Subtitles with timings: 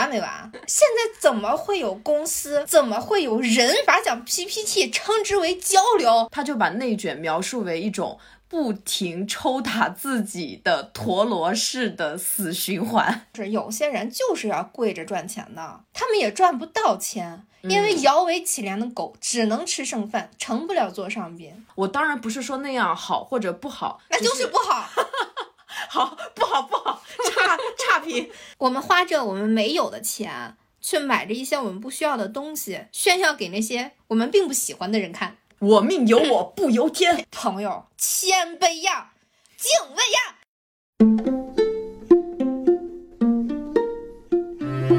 [0.00, 0.50] 完没完？
[0.66, 6.28] 现在怎么会有公司，怎么会有人把讲 PPT 称之为交流？
[6.32, 8.18] 他就把内卷描述为一种
[8.48, 13.26] 不停抽打自己的陀螺式的死循环。
[13.34, 17.44] 是有些人就是要跪着赚钱的，他们也赚不到钱。
[17.62, 21.66] 因为摇尾乞怜的狗只能吃剩饭，成不了座上宾。
[21.74, 24.88] 我当然不是说那样好或者不好，那就是不好。
[25.92, 27.02] 好不好不好，
[27.34, 28.30] 差差评。
[28.58, 35.38] 我们花着我们没有的钱，去买着一些我们不需要的东西，炫耀给那些我们并不喜欢的人看。
[35.58, 39.10] 我命由我不由天， 朋友，谦卑呀，
[39.56, 40.36] 敬畏呀。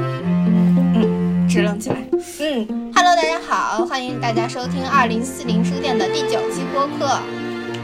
[0.02, 2.06] 嗯，支棱起来。
[2.38, 7.18] 嗯，Hello，大家好，欢迎大家收听二零四零书店的第九期播客。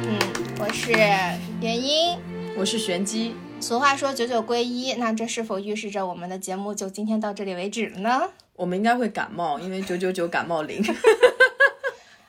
[0.05, 0.19] 嗯，
[0.61, 2.28] 我是元英。
[2.59, 3.37] 我是玄机。
[3.61, 8.21] 俗话说九九归一，那这是否预示着我们的节目就今天到这里为止了呢？
[8.57, 10.85] 我们应该会感冒，因为九九九感冒灵。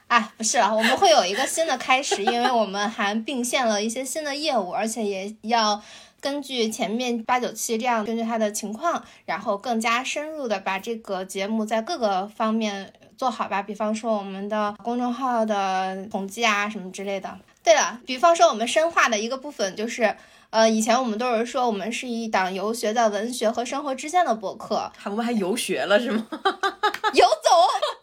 [0.06, 5.82] 哎， 不是啊，我们会有一个新的开始，因为我们还并线了一些新的业务，而且也要
[6.22, 13.64] 根据前面八九期这样，根据它的情况，然后更加深入的把这个节目在各个方面做好吧。
[13.64, 17.36] 比方说我们的公众号的统计啊，什么之类的。
[17.64, 20.16] 对了，比方说我们深化的一个部分就是，
[20.50, 26.26] 呃，以前我们都是说我们是一档游学在文学和生活之间的博客，我们还游学了是吗？
[27.14, 27.50] 游走。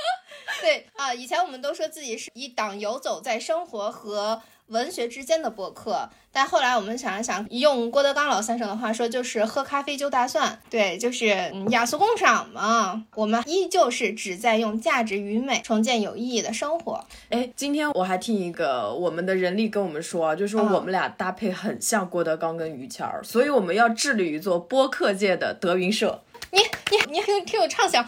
[0.63, 4.43] 对啊，以前我们都说自己是一档游走在生活和。
[4.69, 13.05] 文学之间的博客，但后来我们想了想，用郭德纲老先生的话说，就是喝咖啡就大蒜，对，就是雅俗共赏嘛。
[13.15, 17.05] 我们依旧是只在用价值与美重建有意义的生活。
[17.31, 26.23] 哎，今天我还听一个我们的人力跟我们说，就说我们俩搭配很像郭德纲跟于谦儿，所以我们要致力于做播客界的德云社。
[26.51, 26.59] 你
[26.91, 28.07] 你你挺挺有畅想，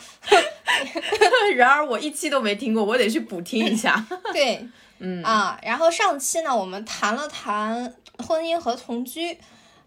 [1.56, 4.05] 然而我一期都没听过，我得去补听一下。
[4.34, 4.67] 对。
[5.00, 7.95] 嗯啊，然后上期呢，我们谈了谈
[8.27, 9.39] 婚姻和同居，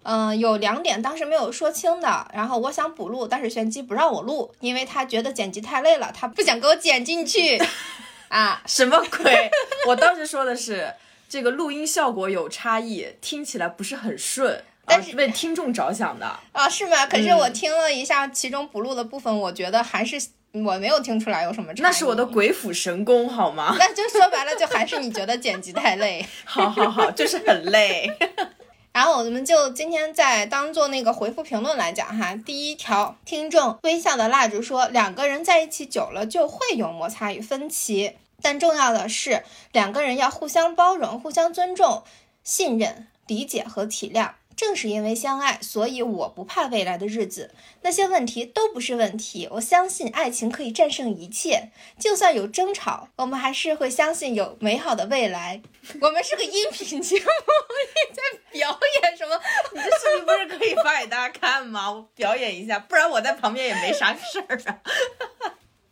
[0.03, 7.61] 嗯，有两点当时没有说清的，然后我想补录，但是玄机不让我录，因为他觉得剪辑太累了，他不想给我剪进去。
[8.29, 9.51] 啊，什么鬼？
[9.87, 10.93] 我当时说的是
[11.27, 17.05] 这个录音效果有差异，听起来不是很顺，但是为听众着想的啊，是吗？
[17.07, 20.21] 可是我听了一下其中补录的部分，我觉得还是。
[20.53, 23.75] 我没有听出来有什么差那是我的鬼斧神工，好吗？
[23.79, 26.25] 那就说白了，就还是你觉得剪辑太累。
[26.43, 28.11] 好好好，就是很累。
[28.91, 32.35] 然后我们就今天再当做那个回复评论来讲哈。
[32.45, 42.03] 第一条，听众微笑的蜡烛说，两个人在一起久了就会有摩擦与分歧，但重要的是两个人要互相包容、互相尊重、
[42.43, 44.31] 信任、理解和体谅。
[44.55, 49.47] 正是因为相爱，所以我不怕未来的日子，那些问题都不是问题。
[49.51, 51.69] 我相信爱情可以战胜一切，
[51.99, 55.61] 就算有争吵，我们还是会相信有美好的未来。
[55.99, 59.39] 我们是个音频节目， 你在表演什么？
[59.73, 61.91] 你这视频不是可以发给大家看吗？
[61.91, 64.81] 我表演一下，不然我在旁边也没啥事儿啊。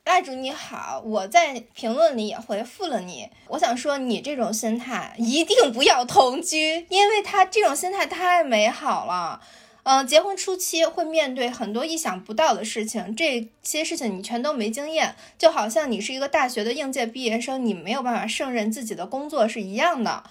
[0.10, 3.30] 蜡烛你好，我在评论里也回复了你。
[3.48, 9.40] 我想说，你这种心态一定不要同居，因为他这种心态太美好了。
[9.84, 20.24] 嗯，结婚初期会面对很多意想不到的事情，这些事情你全都没经验，就好像你是一个大学的应届毕业生，你没有办法胜任自己的工作是一样的。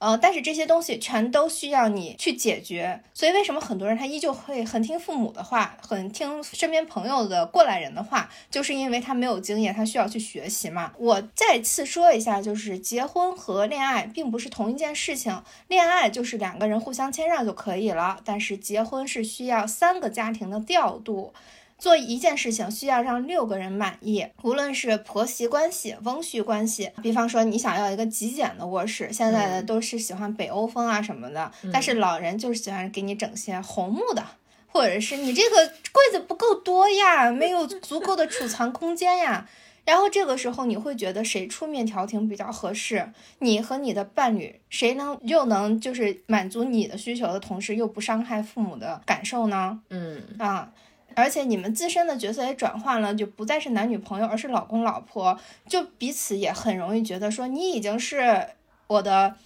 [0.00, 10.94] 呃，但是这些东西全都需要你去解决，所以为什么很多人他依旧会很听父母的话，很听身边朋友的过来人的话，就是因为他没有经验，他需要去学习嘛。
[10.96, 21.34] 我再次说一下，就是结婚和恋爱并不是同一件事情，恋爱就是两个人互相谦让就可以了，但是结婚是需要三个家庭的调度。
[21.80, 26.92] 做一件事情需要让六个人满意，无论是婆媳关系、翁婿关系。
[27.02, 34.22] 比方说，你想要一个极简的卧室，现在的都是喜欢北欧风啊什么的，但是老人就是喜欢给你整些红木的，
[34.68, 35.56] 或者是你这个
[35.90, 39.48] 柜子不够多呀， 没有足够的储藏空间呀。
[39.86, 43.10] 然后这个时候你会觉得谁出面调停比较合适？
[43.38, 49.80] 你和你的伴侣谁能又能就是满足你的需求的同时又不伤害父母的感受呢？
[49.88, 50.70] 嗯啊。
[51.14, 58.46] 而且你们自身的角色也转换了，就不再是男女朋友，而是老公老婆，就彼此也很容易觉得说你已经是
[58.86, 59.36] 我的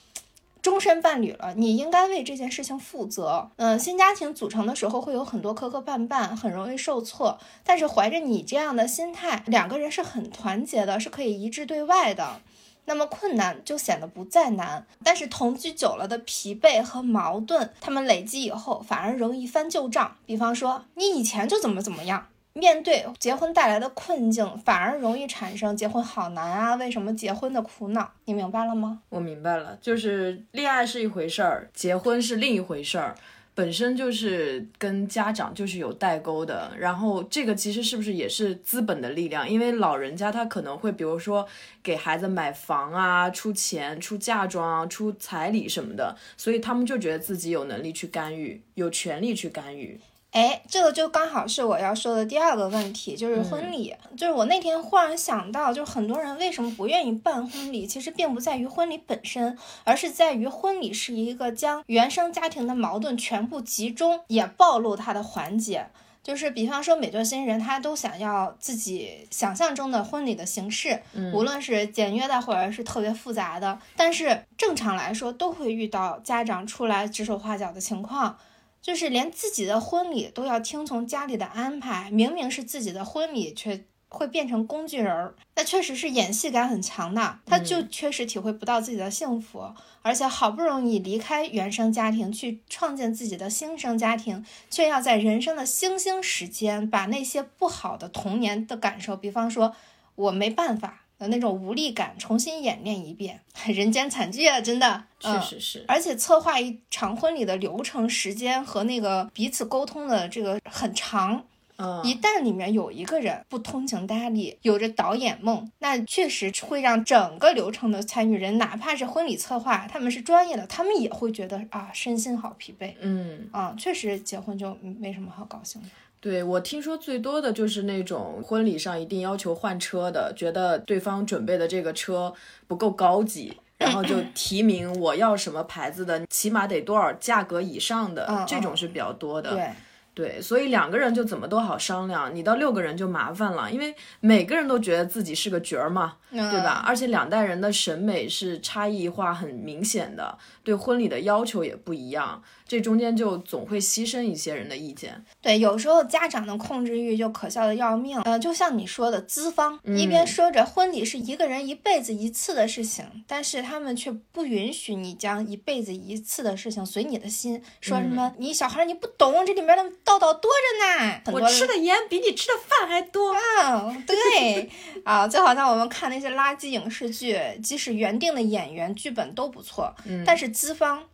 [0.63, 3.51] 终身伴侣了，你应该为这件事情负责。
[3.57, 12.41] 嗯，新家庭组成的时候会有很多磕磕绊绊，很容易受挫，但是怀着你这样的心态，两个人是很团结的，是可以一致对外的。
[12.87, 20.17] 那么困难就显得不再难，但是同居久了的疲惫和矛盾，他们累积以后反而容易翻旧账。
[20.27, 28.11] 比方说，你以前就怎么怎么样，面对结婚带来的困境，反而容易产生结婚好难啊，为什么结婚的苦恼？
[28.27, 29.01] 你明白了吗？
[29.09, 33.15] 我明白了，就是恋爱是一回事儿，结婚是另一回事儿。
[33.55, 39.49] 本身就是跟家长就是有代沟的，然后这个其实是不是也是资本的力量？
[39.49, 41.47] 因为老人家他可能会比如说
[41.83, 50.01] 给孩子买房啊，出钱、出嫁妆、出彩礼什么的，所以他们就觉得自己有能力去干预，有权利去干预。
[50.35, 53.95] 哎，这个就刚好是我要说的第二个问题，就是婚礼。
[54.17, 65.87] 就是我那天忽然想到，就是很多人为什么不愿意办婚礼，其实并不在于婚礼本身，而是在于婚礼是一个将原生家庭的矛盾全部集中，也暴露它的环节。
[66.21, 71.01] 就是比方说，每对新人他都想要自己想象中的婚礼的形式，
[71.33, 78.37] 无论是简约的或者是特别复杂的，但是正常来说都会遇到家长出来指手画脚的情况。
[78.85, 87.39] 就是连自己的婚礼都要听从家里的安排，明明是自己的婚礼，却会变成工具人儿，那确实是演戏感很强的。
[87.47, 89.73] 他就确实体会不到自己的幸福，
[90.03, 99.75] 而且好不容易离开原生家庭去创建自己的新生家庭，却要在人生的星星时间把那些不好的童年的感受，比方说
[100.15, 101.04] 我没办法。
[101.25, 104.61] 的那种无力感重新演练一遍， 人间惨剧啊！
[104.61, 105.85] 真的，确实是。
[105.89, 111.43] 而且策划一场婚礼的流程、时间和那个彼此沟通的这个很长。
[111.77, 122.95] 嗯，一旦里面有一个人不通情达理，有着导演梦，那确实会让整个流程的参与人，哪怕是婚礼策划，他们是专业的，他们也会觉得啊，身心好疲惫。
[123.01, 125.89] 嗯，啊，确实结婚就没什么好高兴的。
[126.25, 132.33] 对我听说最多的就是那种婚礼上一定要求换车的，觉得对方准备的这个车
[132.67, 139.51] 不够高级，然后就提名我要什么牌子的，起码得多少价格以上的，这种是比较多的。
[139.51, 139.69] 对。
[140.15, 146.85] 对，所以两个人就怎么都好商量，你到六个人就麻烦了，因为每个人都觉得自己是个角儿嘛，对吧？
[146.87, 155.25] 而且两代人的审美是差异化很明显的，对婚礼的要求也不一样，这中间就总会牺牲一些人的意见。
[155.41, 158.21] 对，有时候家长的控制欲就可笑的要命。
[158.23, 169.85] 呃，就像你说的，资方一边说着婚礼是一个人一辈子一次的事情，但是他们却不允许你将一辈子一次的事情随你的心，说什么你小孩你不懂这里面的。
[170.03, 173.35] 道道多着呢，我吃的盐比你吃的饭还多。
[173.63, 174.71] 嗯，对
[175.05, 179.95] 啊，就好像我们看那些垃圾影视剧，即使原定的演员、剧本都不错，
[180.25, 181.05] 但是资方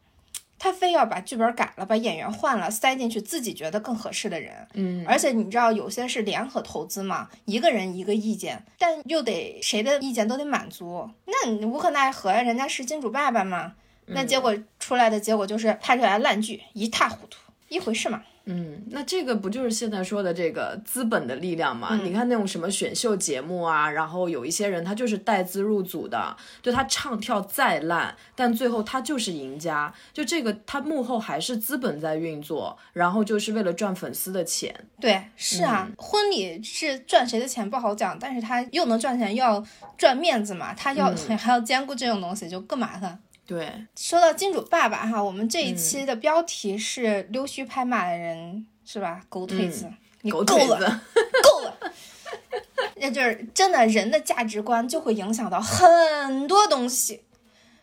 [0.58, 4.68] 他非要把剧本改了，把演员换了，塞进去自己觉得更合适的人。
[4.74, 13.72] 嗯，而且你知道有些是联合投资嘛，一个人一个意见，但又得谁的意见都得满足，那你无可奈何呀，人家是金主爸爸嘛。
[14.12, 17.38] 那结果出来的结果就是拍出来烂剧，一塌糊涂，
[17.68, 18.22] 一回事嘛。
[18.52, 22.00] 嗯，那这个不就是现在说的这个资本的力量吗？
[22.02, 29.94] 你看那种什么选秀节目啊，然后有一些人他就是带资入组的，就他唱跳再烂，但最后他就是赢家。
[30.12, 34.74] 就这个，他幕后还是资本在运作，然后就是为了赚粉丝的钱。
[35.00, 39.64] 对，是啊，婚礼是赚谁的钱不好讲，但是他又能赚钱，又要
[39.96, 43.16] 赚面子嘛，他要 还要兼顾这种东西，就更麻烦。
[43.50, 49.20] 对，说到金主爸爸哈，我们这一期的标题是溜须拍马的人是吧？
[49.28, 51.02] 狗腿子，你够了，
[51.42, 51.76] 够了。
[52.94, 57.24] 那就是真的，人的价值观就会影响到很多东西，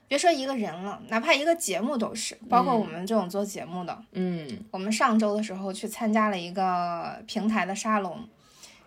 [0.08, 4.02] 别说一个人了，哪怕一个节目都是，包括我们这种做节目的。
[4.14, 8.26] 嗯，我们上周的时候去参加了一个平台的沙龙，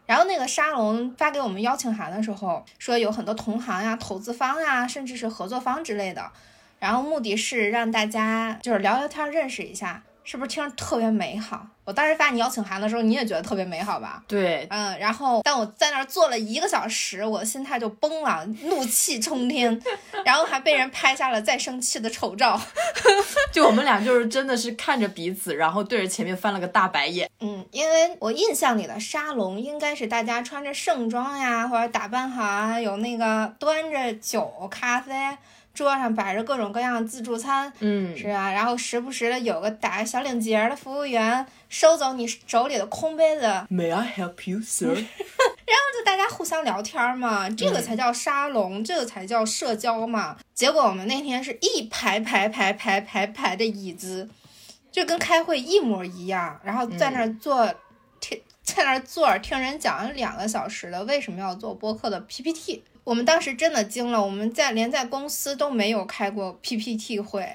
[0.06, 6.32] 然后那个沙龙发给我们邀请函的时候，说有很多同行呀、投资方呀，甚至是合作方之类的。
[6.80, 11.64] 然后目的是让大家就是聊聊天，认识一下，是不是听着特别美好？
[11.84, 14.22] 我当时发你邀请函的时候，你也觉得特别美好吧？
[14.28, 14.96] 对，嗯。
[14.98, 19.82] 然后，但我在那儿坐了一个小时，我的心态就崩了，怒气冲天，
[20.24, 22.60] 然后还被人拍下了再生气的丑照。
[23.52, 27.28] 就我们俩就是真的是看着彼此，然后对着前面翻了个大白眼。
[27.40, 35.12] 嗯，因为我印象里的沙龙应该是大家穿着盛装呀，或者打扮好啊，有那个端着酒咖啡。
[35.72, 43.42] 桌上摆着各种各样的自助餐，嗯，是啊，然后时不时的有个打小领结的服务员收走你手里的空杯子。
[43.70, 44.88] May I help you, sir？
[45.70, 50.36] 然后就大家互相聊天嘛，这个才叫沙龙，这个才叫社交嘛。
[50.54, 54.28] 结果我们那天是一排排排排排排的椅子，
[54.90, 57.72] 就跟开会一模一样，然后在那儿坐
[58.20, 62.82] 听，在那儿坐着听人讲了两个小时的为什么要做播客的 PPT。
[63.10, 67.52] 我们当时真的惊了，我们在连在公司都没有开过 PPT 会，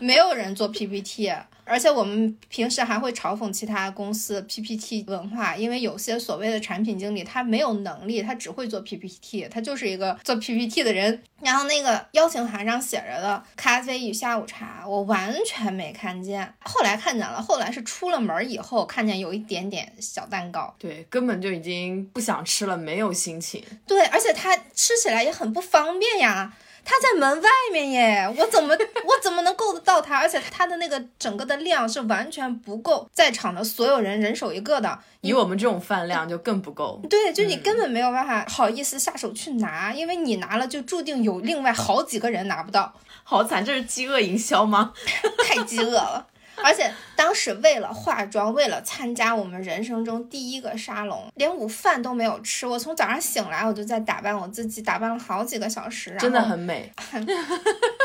[0.00, 1.32] 没有人做 PPT。
[1.68, 11.22] 而且我们平时还会嘲讽其他公司 PPT 文化，因为有些所谓的产品经理他没有能力，他只会做 PPT，他就是一个做 PPT 的人。
[11.40, 16.52] 然后那个邀请函上写着的“咖啡与下午茶”，我完全没看见。
[16.64, 20.74] 后来看见了，后来是出了门以后看见有一点点小蛋糕。
[20.78, 23.62] 对，根本就已经不想吃了，没有心情。
[23.86, 26.52] 对，而且它吃起来也很不方便呀。
[26.90, 30.16] 他在门外面耶，我怎么 我怎么能够得到他？
[30.16, 36.98] 而且他的那个整个的量是完全不够在场的所有人人手一个的，以我们这种饭量就更不够。
[37.10, 42.94] 对，就你根本没有办法好意思下手去拿，因为你拿了就注定有另外好几个人拿不到。
[43.22, 44.94] 好惨，这是饥饿营销吗？
[45.46, 46.26] 太饥饿了。
[46.64, 52.66] 而且当时为了化妆，为了参加我们人生中第一个沙龙，连午饭都没有吃。
[52.66, 56.92] 我从早上醒来，我就在打扮我自己，打扮了好几个小时，真的很美。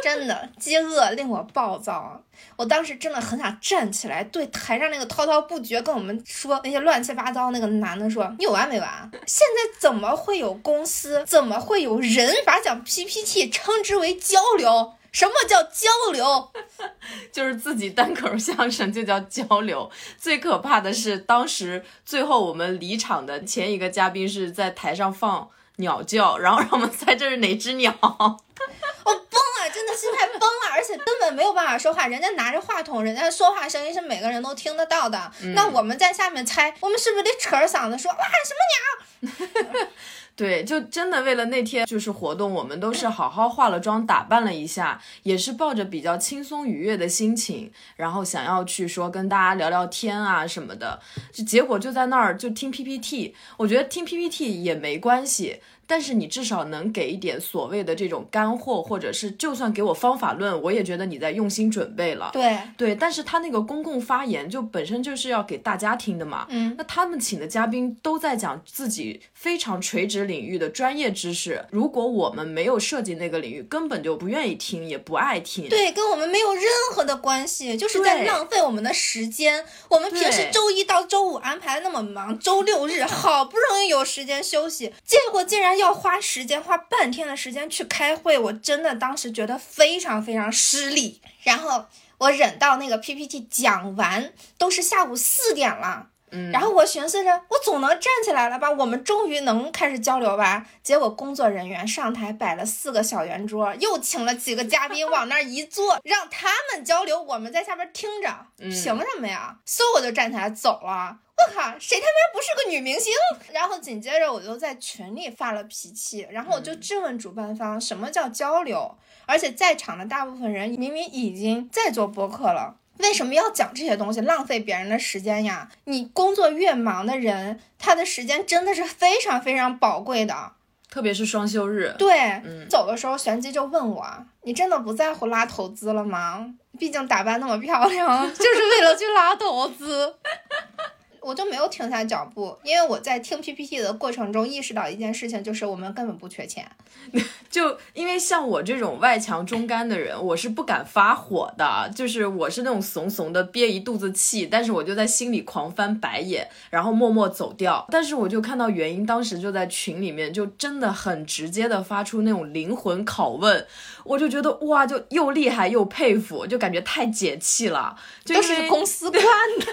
[0.03, 2.21] 真的饥饿令我暴躁，
[2.57, 9.09] 我当时真的很想站起来，对台上那个滔滔不绝跟我们说那些乱七八糟那个男的说：“你有完没完？
[9.25, 16.51] 现在怎么会有公司，怎么会有人把讲 PPT 称之为交流？”什么叫交流？
[17.31, 19.89] 就是自己单口相声就叫交流。
[20.17, 27.95] 最可怕的是，当时最后我们离场的前一个嘉宾是在台上放鸟叫，然后让我们猜这是哪只鸟。
[28.01, 32.07] 我崩了，真的心态崩了，而且根本没有办法说话。
[32.07, 35.31] 人家拿着话筒，人家说话声音是每个人都听得到的。
[35.53, 39.87] 那我们在下面猜，我们是不是得扯着嗓子说哇什么鸟？
[40.35, 50.99] 对，就真的为了那天就是活动，我们都是好好化了妆，打扮了一下，也是抱着比较轻松愉悦的心情，然后想要去说跟大家聊聊天啊什么的，
[51.31, 55.61] 就结果就在那儿就听 PPT，我觉得听 PPT 也没关系。
[55.85, 62.29] 但是你至少能给一点所谓的这种干货，或者是就算给我方法论，我也觉得你在用心准备了。
[62.33, 66.45] 对对，但是他那个公共发言就本身就是要给大家听的嘛。
[66.49, 75.67] 嗯，那他们请的嘉宾都在讲自己非常垂直领域的专业知识，如果我们没有涉及那个领域，根本就不愿意听，也不爱听。
[75.69, 76.63] 对，跟我们没有任
[76.93, 79.63] 何的关系，就是在浪费我们的时间。
[79.89, 85.83] 我们平时周一到周五安排那么忙，周六日好不容易有时间休息，结果竟然要。
[85.83, 91.21] 要花时间花半天的时间去开会，我真的当时觉得非常非常失礼。
[91.43, 91.85] 然后
[92.19, 96.07] 我忍到那个 PPT 讲完，都是下午四点了。
[96.31, 98.71] 嗯，然后我寻思着，我总能站起来了吧？
[98.71, 100.65] 我们终于能开始交流吧？
[100.81, 108.29] 结果工作人员上台摆了四个小圆桌，又请了几个嘉宾 往那儿一坐，让他们交流，我们在下边听着。
[108.57, 109.57] 凭什么呀？
[109.67, 111.17] 嗖，我就站起来走了。
[111.47, 113.13] 我靠，谁他妈不是个女明星？
[113.51, 125.69] 然后紧接着我就在群里发了脾气，然后我就质问主办方什么叫交流，而且在场的大部分人明明已经在做播客了，为什么要讲这些东西，浪费别人的时间呀？
[125.85, 130.53] 你工作越忙的人，他的时间真的是非常非常宝贵的，
[130.89, 131.93] 特别是双休日。
[131.97, 136.53] 对，走的时候玄机就问我，你真的不在乎拉投资了吗？
[136.79, 140.15] 毕竟打扮那么漂亮，就是为了去拉投资。
[141.23, 146.69] 我就没有停下脚步，因为我在听 PPT 的过程中意识到一件事情，就是我们根本不缺钱。
[147.49, 157.85] 就因为像我这种外强中干的人，我是不敢发火的，就是我是那种怂怂的憋一肚子气，但是我就在心里狂翻白眼，然后默默走掉。
[157.89, 163.65] 但是我就看到原因，当时就在群里面，就真的很直接的发出那种灵魂拷问，
[164.03, 169.65] 我就觉得哇，就又厉害又佩服，就感觉太解气了，就是公司惯的。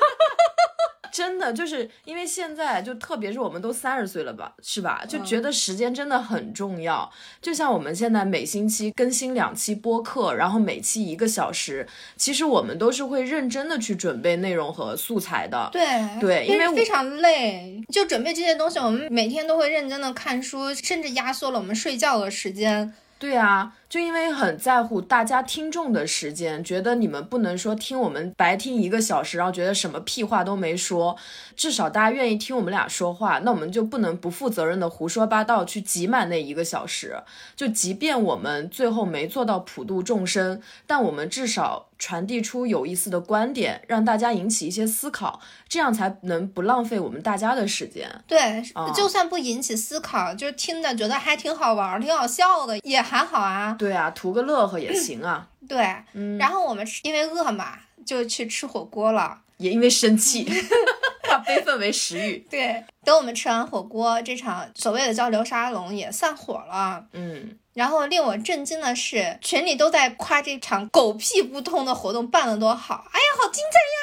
[1.12, 5.05] 真的就是因为现在就特别是我们都三十岁了吧，是吧？
[5.09, 7.11] 就觉得时间真的很重要。
[7.40, 11.87] 就像我们现在每星期更新两期播客，然后每期一个小时，
[12.17, 15.69] 其实我们都是会认真的去准备内容和素材的。
[15.73, 22.93] 对对，因为非常累，就准备这些东西，我们每天都会认真的看书，甚至压缩了我们睡觉的时间。
[23.19, 31.16] 对啊，就因为很在乎大家听众的时间，觉得你们不能说听我们白听一个小时，然后觉得什么屁话都没说，
[31.56, 37.20] 至少大家愿意听我们俩说话，那我们就不能不负责任的胡说八道去挤满那一个小时。
[37.56, 41.88] 就即便我们最后没做到普度众生，但我们至少。
[42.00, 48.11] 传递出有意思的观点，让大家引起一些思考，这样才能不浪费我们大家的时间。
[48.26, 48.62] 对，
[48.94, 53.76] 就算不引起思考，就是听着觉得还挺好玩、挺好笑的，也还好啊。
[53.80, 55.49] 对啊，图个乐呵也行啊。
[55.66, 55.78] 对，
[56.38, 59.40] 然后我们因为饿嘛，就去吃火锅了。
[59.56, 60.46] 也因为生气。
[61.26, 62.38] 化悲愤为食欲。
[62.50, 67.06] 对，等我们吃完火锅，这场所谓的交流沙龙也散伙了。
[67.12, 73.06] 嗯，然后令我震惊的是，群里都在夸这场狗屁不通的活动办得多好。
[73.12, 73.96] 哎呀，好精彩呀！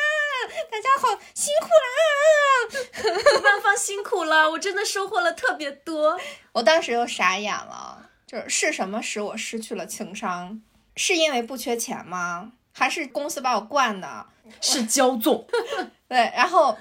[0.72, 3.42] 大家好辛苦啦！
[3.44, 6.18] 万方辛苦了，我真的收获了特别多。
[6.54, 10.62] 我当时又傻眼了，就是是什么使我失去了情商？
[10.98, 12.52] 是因为不缺钱吗？
[12.74, 14.26] 还是公司把我惯的？
[14.62, 15.48] 是骄纵。
[16.10, 16.78] 对，然后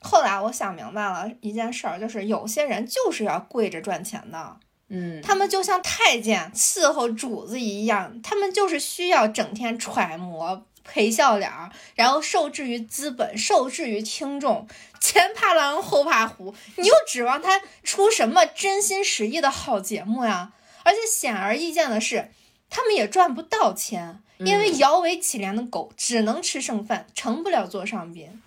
[0.00, 4.56] 后来我想明白了一件事儿，就是有些人就是要跪着赚钱的。
[4.88, 14.66] 嗯，他们就像太监伺候主子一样，他们就是需要整天揣摩陪笑脸儿，然后受制于资本，受制于听众，
[15.00, 20.52] 前怕狼后怕虎，你又指望他出什么真心实意的好节目呀？
[20.84, 22.30] 而且显而易见的是，
[22.68, 28.42] 他们也赚不到钱，因为摇尾乞怜的狗只能吃剩饭，成不了座上宾。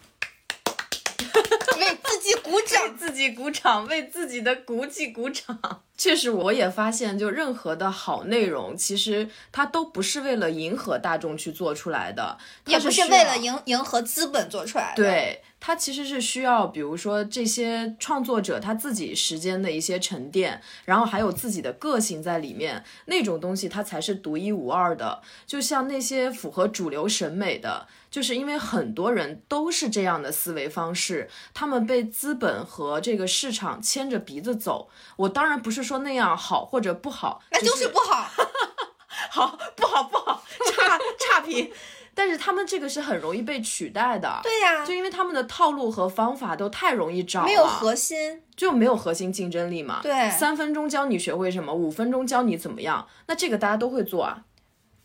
[1.79, 2.93] 为自己鼓掌为。
[2.97, 5.81] 自己鼓掌，为自己的骨气鼓掌。
[5.97, 25.21] 确实，我也发现，就任何的好内容，其实它都不是为了迎合大众去做出来的，也不是为了迎迎合资本做出来的。，对，它其实是需要，比如说这些创作者他自己时间的一些沉淀，然后还有自己的个性在里面，那种东西它才是独一无二的。
[25.47, 34.89] 就像那些符合主流审美的，就是因为很多人都是这样的思维方式，他们被资本和这个市场牵着鼻子走。
[35.15, 38.29] 我当然不是说那样好或者不好，那就是不好。
[39.31, 40.43] 好不好不好，
[40.75, 41.71] 差差评。
[42.15, 44.39] 但是他们这个是很容易被取代的。
[44.43, 48.41] 对呀、就因为他们的套路和方法都太容易找了，没有核心。
[48.55, 49.99] 就没有核心竞争力嘛。
[50.03, 54.43] 对三分钟教你学会什么，五分钟教你怎么样，那这个大家都会做啊，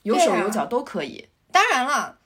[0.03, 1.29] 有手有脚都可以。
[1.51, 2.19] 当然了，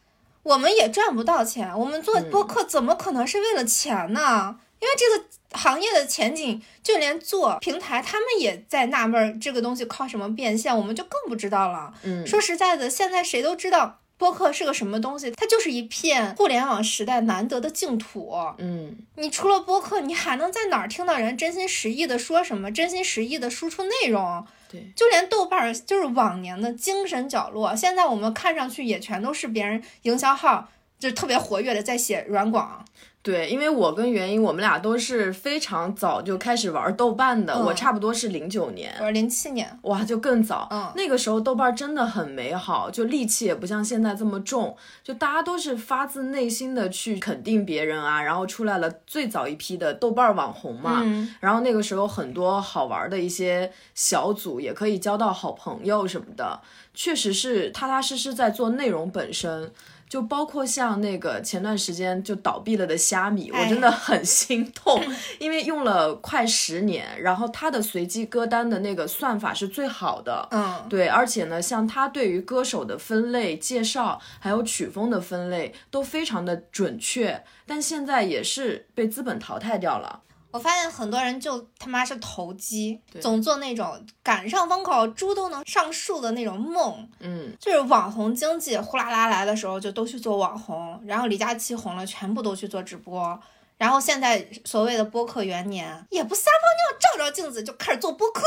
[0.43, 4.59] 我们也赚不到钱，我们做嗯播客怎么可能是为了钱呢？
[4.81, 11.95] 因为这个行业的前景，就连做平台他们也在纳闷儿，这个东西靠什么变现，我们就更不知道了。
[12.03, 14.01] 嗯，说实在的，现在谁都知道。
[14.23, 15.33] 播客是个什么东西？
[15.33, 18.33] 它就是一片互联网时代难得的净土。
[18.59, 24.47] 嗯，你除了播客，你还能在哪儿听到人真心实意的说什么，真心实意的输出内容？
[24.71, 30.69] 对，就连豆瓣儿就是往年的精神角落，现在我们看上去也全都是别人营销号，
[31.01, 32.85] 就是特别活跃的在写软广。
[33.23, 38.93] 对，因为我跟袁英，我们俩都是非常早就开始玩豆瓣的，嗯我差不多是零九年。
[38.99, 56.61] 我是零七年，哇，就更早，嗯那个时候豆瓣真的很美好，就戾气也不像现在这么重，就大家都是发自内心的去肯定别人啊，然后出来了最早一批的豆瓣网红嘛，嗯然后那个时候很多好玩的一些小组，也可以交到好朋友什么的，
[56.93, 59.71] 确实是踏踏实实在做内容本身。
[60.13, 65.03] 就包括像那个前段时间就倒闭了的虾米，我真的很心痛，
[65.39, 80.21] 因为用了快十年，然后它的随机歌单的那个算法是最好的，嗯，对，而且呢，像它对于歌手的分类介绍，还有曲风的分类都非常的准确，但现在也是被资本淘汰掉了。
[80.53, 87.09] 我发现很多人就他妈是投机，总做那种赶上风口猪都能上树的那种梦。
[87.21, 93.41] 嗯，就是网红经济呼啦啦来的时候，就都去做网红，然后李佳琦红了，全部都去做直播。
[93.79, 98.43] 然后现在所谓的播客元年，也不撒泡尿，照照镜子就开始做播客。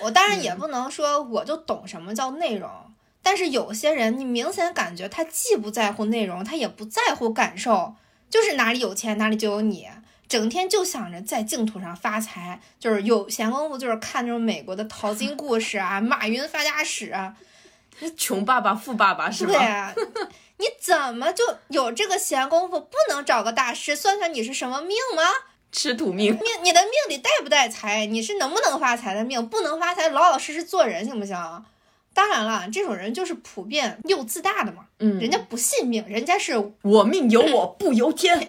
[0.00, 2.70] 我当然也不能说我就懂什么叫内容，
[3.20, 7.96] 但是有些人你明显感觉他既不在乎内容，他也不在乎感受，
[8.30, 9.88] 就是哪里有钱哪里就有你。
[10.30, 17.34] 整天就想着在净土上发财，就是有闲工夫就是看那种美国的淘金故事啊， 马云发家史啊，
[18.16, 19.52] 穷爸爸富爸爸是吧？
[19.52, 19.92] 对啊，
[20.58, 22.78] 你怎么就有这个闲工夫？
[22.78, 25.22] 不能找个大师算算你是什么命吗？
[25.72, 26.32] 吃土命。
[26.34, 28.06] 命，你的命里带不带财？
[28.06, 29.44] 你是能不能发财的命？
[29.48, 31.36] 不能发财，老老实实做人，行不行？
[32.12, 38.48] 当然了，这种人就是普遍又自大的嘛，嗯，人家不信命，人家是我命由我不由天。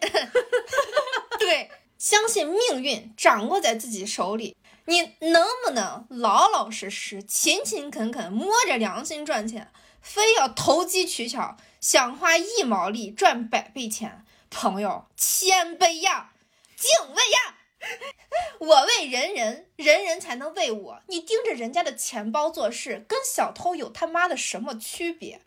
[1.39, 4.56] 对，相信命运掌握在自己手里。
[4.86, 9.71] 你能不能老老实实、勤勤恳恳、摸着良心赚钱？
[10.02, 14.26] 非要投机取巧，想花一毛利赚百倍钱？
[14.50, 16.32] 朋友，谦卑呀，
[16.76, 17.56] 敬畏呀！
[18.60, 21.02] 我为人人，人人才能为我。
[21.08, 25.41] 你盯着人家的钱包做事，跟小偷有他妈的什么区别？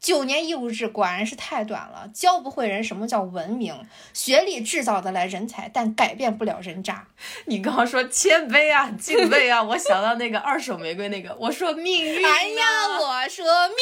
[0.00, 3.88] 九年义务制果然是太短了，教不会人什么叫文明。
[4.12, 7.08] 学历制造得来人才，但改变不了人渣。
[7.46, 12.30] 你刚刚说谦卑啊，敬畏啊， 我想到那个二手玫瑰那个，我说命运、啊。
[12.30, 13.76] 哎呀，我说命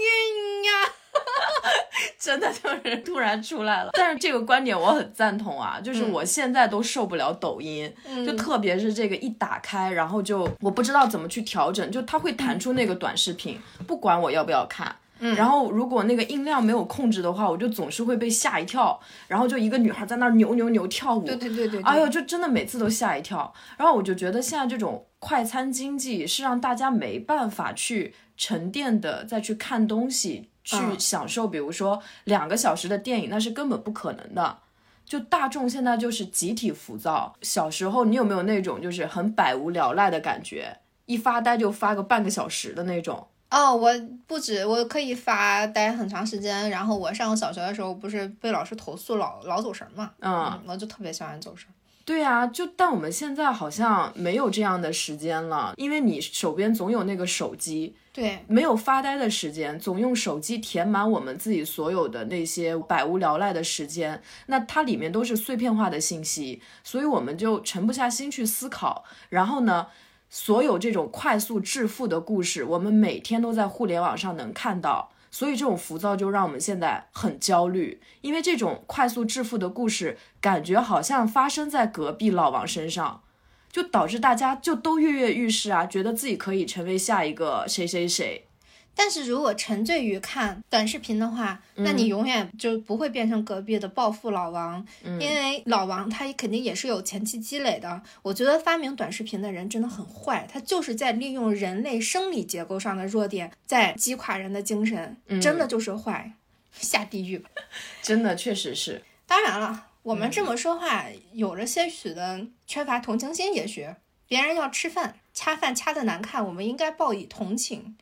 [0.00, 0.94] 运呀，
[2.18, 3.90] 真的就是突然出来了。
[3.94, 7.92] 但是这个观点我很赞同啊，就是我现在都受不了抖音，
[8.26, 14.96] 就特别是这个一打开，然后就我不知道怎么去调整，就它会弹出那个短视频，不管我要不要看。
[15.36, 18.98] 然后如果那个音量没有控制的话，我就总是会被吓一跳，
[19.28, 23.54] 然后就一个女孩在那儿扭扭扭跳舞，对对对对，哎呦，就真的每次都吓一跳。
[23.78, 34.58] 然后我就觉得现在这种快餐经济是让大家没办法去沉淀的再去看东西，去享受，比如说两个小时的电影，那是根本不可能的。
[35.04, 37.34] 就大众现在就是集体浮躁。
[37.42, 43.26] 小时候你有没有那种就是很百无聊赖的感觉，一发呆就发个半个小时的那种？
[43.50, 43.92] 哦，我
[44.26, 46.70] 不止，我可以发呆很长时间。
[46.70, 50.12] 然后我上小学的时候，不是被老师投诉老老走神嘛？
[50.20, 51.68] 嗯，我就特别喜欢走神。
[52.04, 64.22] 对啊，就但我们现在好像没有这样的时间了，因为你手边总有那个手机，对，没有发呆的时间，总用手机填满我们自己所有的那些百无聊赖的时间。
[64.46, 69.04] 那它里面都是碎片化的信息，所以我们就沉不下心去思考。
[69.28, 69.86] 然后呢？
[70.34, 83.22] 所有这种快速致富的故事，我们每天都在互联网上能看到，所以这种浮躁就让我们现在很焦虑，因为这种快速致富的故事感觉好像发生在隔壁老王身上，
[83.70, 88.46] 就导致大家就都跃跃欲试啊，觉得自己可以成为下一个谁谁谁。
[88.94, 98.02] 但是如果沉醉于看短视频的话，那你永远就不会变成隔壁的暴富老王，因为老王他肯定也是有前期积累的。
[98.20, 106.32] 我觉得发明短视频的人真的很坏，他就是在利用人类生理结构上的弱点，在击垮人的精神，真的就是坏，
[106.72, 107.48] 下地狱吧。
[108.02, 109.02] 真的确实是。
[109.26, 113.88] 当然了，我们这么说话有着些许的缺乏同情心，也许
[114.28, 117.96] 别人要吃饭掐饭掐的难看，我们应该报以同情。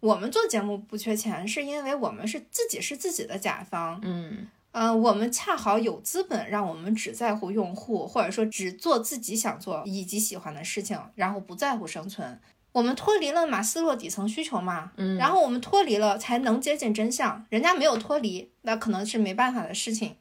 [0.00, 12.40] 我们做节目不缺钱，是因为我们是自己是自己的甲方，嗯，呃，我们恰好有资本，让我们只在乎用户，或者说只做自己想做以及喜欢的事情，然后不在乎生存。
[12.72, 20.16] 我们脱离了马斯洛底层需求嘛，嗯，然后我们脱离了才能接近真相，人家没有脱离，那可能是没办法的事情。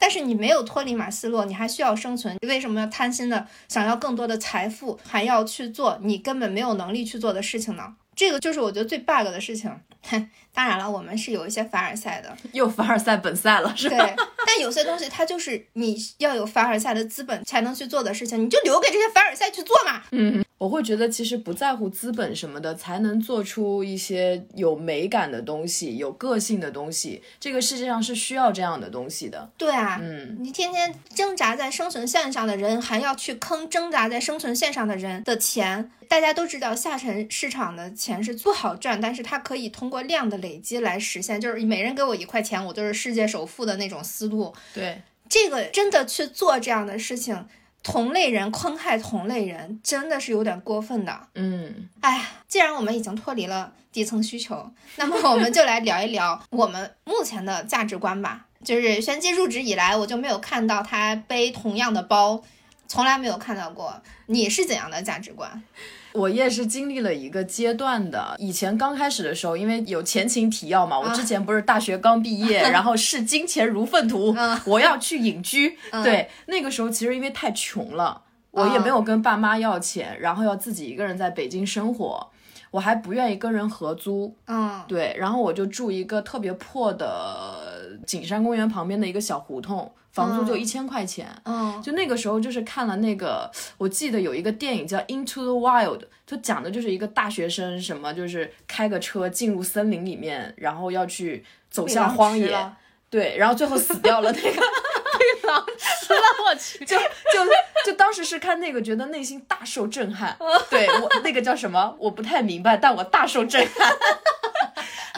[0.00, 7.96] 但是你没有脱离马斯洛，你还需要生存，为什么要贪心的想要更多的财富，还要去做你根本没有能力去做的事情呢？
[8.18, 9.72] 这个就是我觉得最 bug 的事情。
[10.52, 13.96] 当然了，我们是有一些凡尔赛的，又凡尔赛本赛了，是吧？
[13.96, 14.16] 对。
[14.44, 20.02] 但有些东西它就是你要有凡尔赛的资本才能去做的事情，你就留给这些凡尔赛去做嘛。
[20.10, 20.44] 嗯。
[20.58, 27.22] 我会觉得，其实不在乎资本什么的，才能做出一些有美感的东西、有个性的东西。
[27.38, 29.48] 这个世界上是需要这样的东西的。
[29.56, 35.90] 对啊，嗯，你天天挣扎在生存线上的人，还要去坑挣扎在生存线上的人的钱。
[36.08, 44.52] 大家都知道，下沉市场的钱是不好赚，但是它可以通过量的累积来实现，就是每人给我一块钱，我就是世界首富的那种思路。
[44.74, 47.46] 对，这个真的去做这样的事情。
[47.90, 51.28] 同类人坑害同类人，真的是有点过分的。
[51.34, 58.44] 嗯，哎呀，既然我们已经脱离了底层需求，那么我们就来聊一聊我们目前的价值观吧。
[58.62, 62.42] 就是玄机入职以来，我就没有看到他背同样的包，
[62.86, 64.02] 从来没有看到过。
[64.26, 65.62] 你是怎样的价值观？
[66.18, 68.34] 我也是经历了一个阶段的。
[68.38, 74.34] 以前刚开始的时候，因为有前情提要嘛，我之前不是大学刚毕业， 然后视金钱如粪土，
[74.66, 75.78] 我要去隐居。
[76.02, 82.28] 对，那个时候其实因为太穷了，我也没有跟爸妈要钱，然后要自己一个人在北京生活，
[82.72, 84.34] 我还不愿意跟人合租。
[84.46, 87.67] 嗯，对，然后我就住一个特别破的
[88.08, 89.92] 景山公园旁边的一个小胡同。
[90.10, 102.50] 房租就一千块钱，嗯，就那个时候就是看了那个，我记得有一个电影叫《Into the Wild》，就讲的就是一个大学生什么，就是开个车进入森林里面，然后要去走向荒野，
[103.08, 104.60] 对，然后最后死掉了，那个。
[105.18, 107.04] 被狼吃了，我去，就就
[107.86, 110.36] 就当时是看那个，觉得内心大受震撼，
[110.70, 113.96] 对我那个叫什么，我不太明白，但我大受震撼。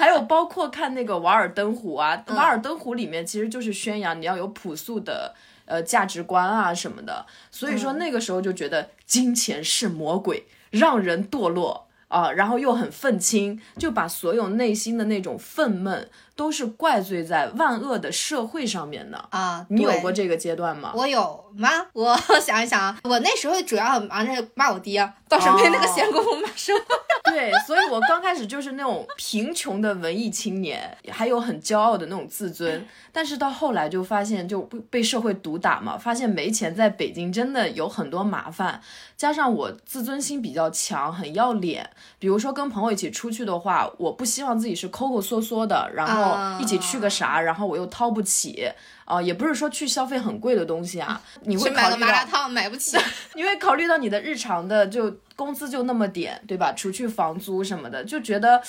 [0.00, 5.34] 还有包括看那个《瓦尔登湖》啊，《瓦尔登湖》里面其实就是宣扬你要有朴素的
[5.66, 16.06] 呃价值观啊什么的，所以说那个时候就觉得金钱是魔鬼，让人堕落啊，然后又很愤青，就把所有内心的那种愤懑
[16.40, 19.66] 都是怪罪在万恶的社会上面的啊。
[19.68, 20.90] 你有过这个阶段吗？
[20.96, 21.68] 我有吗？
[21.92, 26.84] 我 想一想啊，我那时候主要忙着骂我爹，倒是没那个闲工夫骂生活。
[27.30, 32.86] 对，所以我刚开始就是那种贫穷的文艺青年，还有很骄傲的那种自尊。
[33.12, 38.80] 但是到后来就发现，就被社会毒打嘛，发现没钱在北京真的有很多麻烦。
[39.16, 41.88] 加上我自尊心比较强，很要脸。
[42.18, 46.29] 比如说跟朋友一起出去的话，我不希望自己是抠抠缩缩的，然后
[46.60, 48.70] 一起去个啥，然后我又掏不起。
[49.04, 52.96] 啊，也不是说去消费很贵的东西啊，你会买个麻辣烫买不起，
[53.34, 56.72] 你会考虑到你的日常的就工资就那么点，对吧？
[56.76, 58.62] 除去房租什么的，就觉得，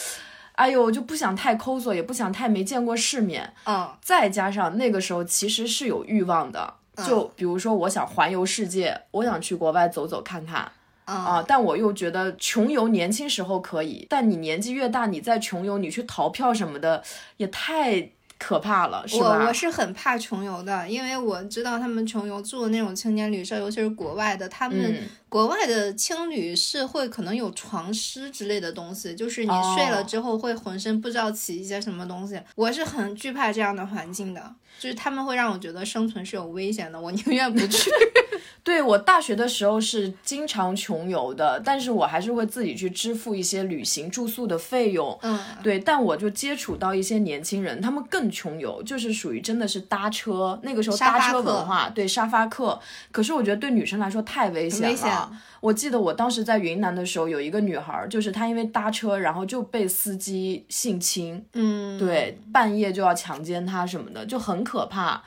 [0.54, 3.54] 哎呦，就不想太抠索，也不想太没见过世面。
[3.67, 6.74] 嗯，再加上那个时候其实是有欲望的，
[7.06, 10.71] 就比如说我想环游世界，我想去国外走走看看。
[11.06, 17.04] 啊，但我又觉得穷游年轻时候可以，但你年纪越大，你再穷游，你去逃票什么的
[17.38, 18.12] 也太。
[18.44, 19.38] 可怕了，是吧？
[19.38, 32.42] 我我是很怕穷游的，因为我知道他们穷游住的那种青年旅社，尤其是国外的，他们国外的青旅是会可能有床虱之类的东西，就是你睡了之后会浑身不知道起一些什么东西。
[32.56, 37.90] 我是很惧怕这样的环境的，就是他们会让我觉得生存是有危险的，我宁愿不去。
[38.64, 45.18] 对我大学的时候是经常穷游的，但是我还是会自己去支付一些旅行住宿的费用。
[45.24, 52.80] 嗯，对，但我就接触到一些年轻人，他们更穷游，就是属于真的是搭车，那个时候搭车文化，对沙发客。
[53.12, 55.32] 可是我觉得对女生来说太危险了。
[55.60, 61.44] 我记得我当时在云南的时候，有一个女孩，就是她因为搭车，然后就被司机性侵。
[61.54, 65.24] 嗯，对，半夜就要强奸她什么的，就很可怕。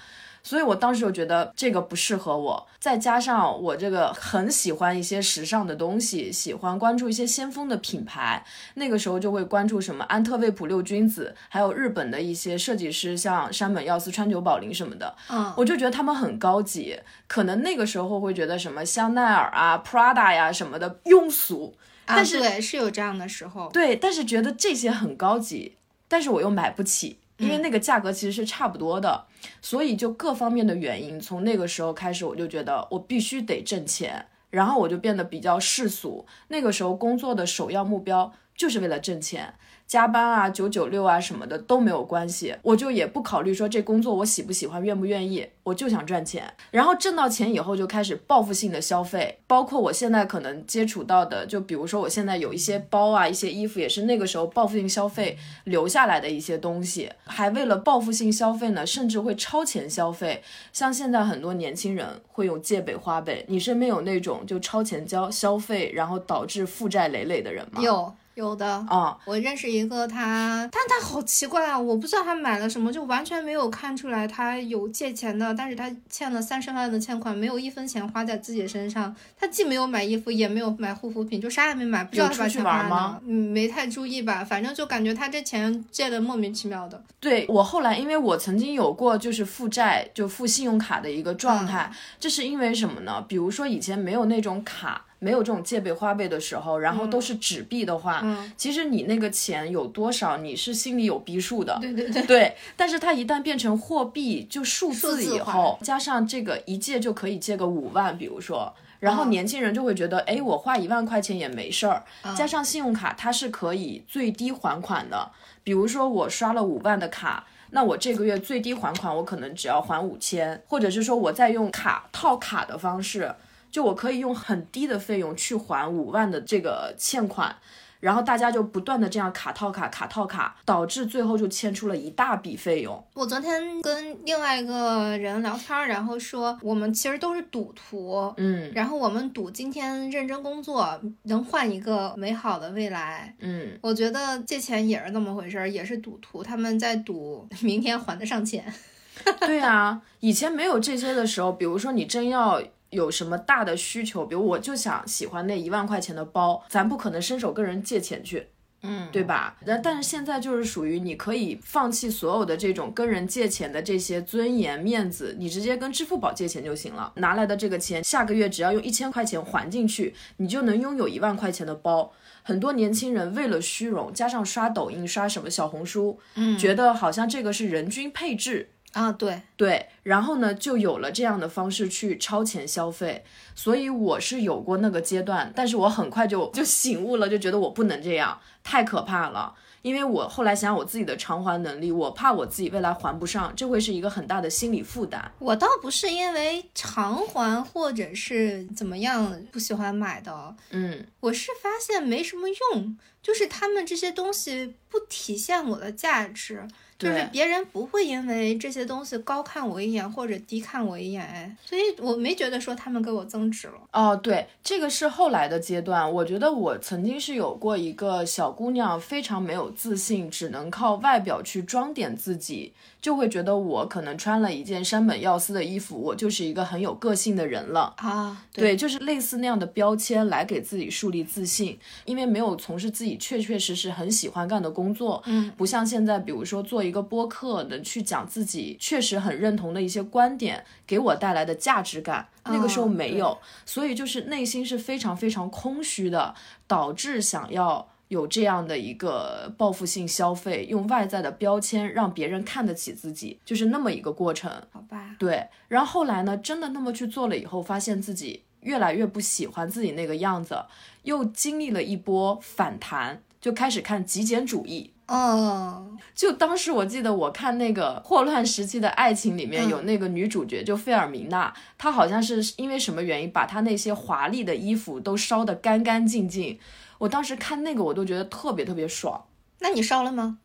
[0.47, 8.45] 所以我当时就觉得这个不适合我，再加上我这个很喜欢一些时尚的东西，喜欢关注一些先锋的品牌，
[8.75, 15.17] 那个时候就会关注什么安特卫普六君子，还有日本的一些设计师，像山本耀司、川久保玲什么的。
[15.31, 23.71] 嗯，我就觉得他们很高级，可能那个时候会觉得什么香奈儿啊、Prada 呀什么的庸俗，但是对是有这样的时候。
[23.73, 27.17] 对，但是觉得这些很高级，但是我又买不起。
[27.39, 29.27] 因为那个价格其实是差不多的，
[29.61, 36.25] 所以就各方面的原因，从那个时候开始，我就觉得我必须得挣钱，然后我就变得比较世俗。
[36.49, 39.55] 那个时候工作的首要目标就是为了挣钱。
[39.87, 46.53] 加班啊，九九六啊什么的都没有关系，我就也不考虑说这工作我喜不喜欢，愿不愿意，我就想赚钱。
[46.71, 60.43] 然后挣到钱以后就开始报复性的消费，包括我现在可能接触到的，就比如说我现在有一些包啊，一些衣服也是那个时候报复性消费留下来的一些东西，还为了报复性消费呢，甚至会超前消费。
[60.73, 67.81] 像现在很多年轻人会用借呗花呗，你身边有那种就超前交消费，然后导致负债累累的人吗？
[67.81, 68.13] 有。
[68.35, 87.01] 有的啊，我认识一个他，但他好奇怪啊，我不知道他买了什么，就完全没有看出来他有借钱的，但是他欠了三十万的欠款，没有一分钱花在自己身上，他既没有买衣服，也没有买护肤品，就啥也没买，不知道他把钱花哪，嗯，没太注意吧，反正就感觉他这钱借的莫名其妙的。
[87.21, 93.25] 对我后来，因为我曾经有过就是负债就付信用卡的一个状态，这是因为什么呢？
[93.29, 95.05] 比如说以前没有那种卡。
[95.19, 98.23] 没有这种借呗花呗的时候，然后都是纸币的话，
[98.57, 101.79] 其实你那个钱有多少，你是心里有逼数的。
[101.81, 102.23] 对对对。
[102.23, 112.05] 对，但是它一旦变成货币，就数字以后，加上这个一借就可以借个五万，比如说，然后年轻人就会觉得，哎，我花一万块钱也没事儿。
[112.37, 115.31] 加上信用卡，它是可以最低还款的。
[115.63, 123.35] 比如说我刷了五万的卡，那我这个月最低还款我可能只要还五千，或者是说我再用卡套卡的方式。
[123.75, 127.53] 就我可以用很低的费用去还五万的这个欠款，
[127.99, 133.05] 然后大家就不断的这样卡套卡卡套卡，导致最后就欠出了一大笔费用。
[133.15, 148.73] 我昨天跟另外一个人聊天，然后说我们其实都是赌徒，嗯，然后我们赌今天认真工作能换一个美好的未来，嗯，我觉得借钱也是这么回事儿，也是赌徒，他们在赌明天还得上钱。
[149.41, 152.63] 对啊，以前没有这些的时候，比如说你真要。
[152.95, 158.49] 有什么大的需求，比如我就想喜欢那一万块钱的包，咱不可能伸手跟人借钱去，
[158.83, 159.57] 嗯，对吧？
[159.67, 172.13] 那但是现在就是属于你可以放弃所有的这种跟人借钱的这些尊严面子，你直接跟支付宝借钱就行了，拿来的这个钱下个月只要用一千块钱还进去，你就能拥有一万块钱的包。
[172.43, 178.69] 很多年轻人为了虚荣，加上刷抖音、刷什么小红书，嗯，觉得好像这个是人均配置。
[178.95, 189.55] 啊，对，对，然后呢，就有了这样的方式去超前消费，所以我是有过那个阶段，但是我很快就就醒悟了，就觉得我不能这样，太可怕了。
[189.83, 195.31] 因为我后来想想我自己的偿还能力，我怕我自己未来还不上，这会是一个很大的心理负担。
[195.39, 206.67] 我倒不是因为偿还或者是怎么样不喜欢买的，嗯，我是发现没什么用，就是他们这些东西不体现我的价值。
[207.05, 213.75] 就是别人不会因为这些东西高看我一眼或者低看我一眼，哎，所以我没觉得说他们给我增值了。
[213.93, 216.11] 哦，对，这个是后来的阶段。
[216.11, 222.73] 我觉得我曾经是有过一个小姑娘，非常没有自信，只能靠外表去装点自己，
[223.05, 227.93] 就会觉得我可能穿了一件山本耀司的衣服，我就是一个很有个性的人了。
[227.99, 243.37] 啊，对，就是类似那样的标签来给自己树立自信，因为没有从事自己确确实实很喜欢干的工作，嗯，不像现在，比如说做一个播客的去讲自己确实很认同的一些观点，给我带来的价值感，那个时候哦没有，
[243.67, 246.35] 所以就是内心是非常非常空虚的，
[246.67, 247.87] 导致想要。
[248.09, 254.51] 有这样的一个报复性消费，用外在的标签让别人看得起自己，就是那么一个过程。
[254.71, 260.65] 好吧，对，然后后来呢，真的那么去做了以后，发现自己越来越不喜欢自己那个样子，
[261.03, 264.94] 又经历了一波反弹，就开始看极简主义。
[265.07, 276.59] 哦，就当时我记得我看那个霍乱时期的爱情里面嗯有那个女主角，就费尔明娜，她好像是因为什么原因把她那些华丽的衣服都烧得干干净净。
[276.99, 279.25] 我当时看那个我都觉得特别特别爽。
[279.61, 280.39] 那你烧了吗？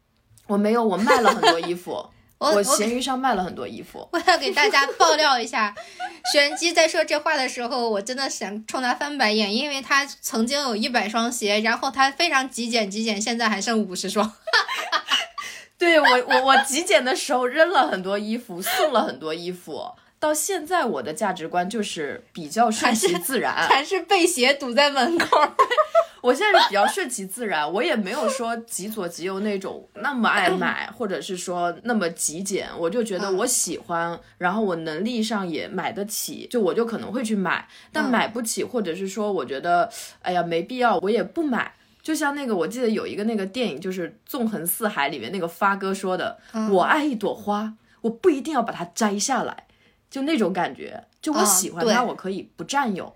[0.47, 4.07] 我没有，我卖了很多衣服，我闲鱼上卖了很多衣服。
[4.11, 5.75] 我要给大家爆料一下，
[6.31, 14.33] 玄机在说这话的时候，我真的想冲他翻白眼，因为他曾经有一百双鞋，然后他非常极简极简，现在还剩五十双。
[15.77, 19.91] 对我，我我极简的时候扔了很多衣服，送了很多衣服。
[20.19, 25.27] 到现在我的价值观就是比较顺其自然，还是被鞋堵在门口。
[26.21, 32.67] 我现在是比较顺其自然，我也没有说极左极右那种那么爱买，或者是说那么极简。
[32.77, 37.67] 我就觉得我喜欢，然后我能力上也买得起，就我就可能会去买。
[37.91, 39.89] 但买不起，或者是说我觉得
[40.21, 41.73] 哎呀没必要，我也不买。
[42.01, 46.39] 就像那个，我记得有一个那个电影，就是《纵横四海》里面那个发哥说的
[46.71, 49.65] ：“我爱一朵花，我不一定要把它摘下来。”
[50.09, 53.13] 就那种感觉，就我啊喜欢它，对我可以不占有。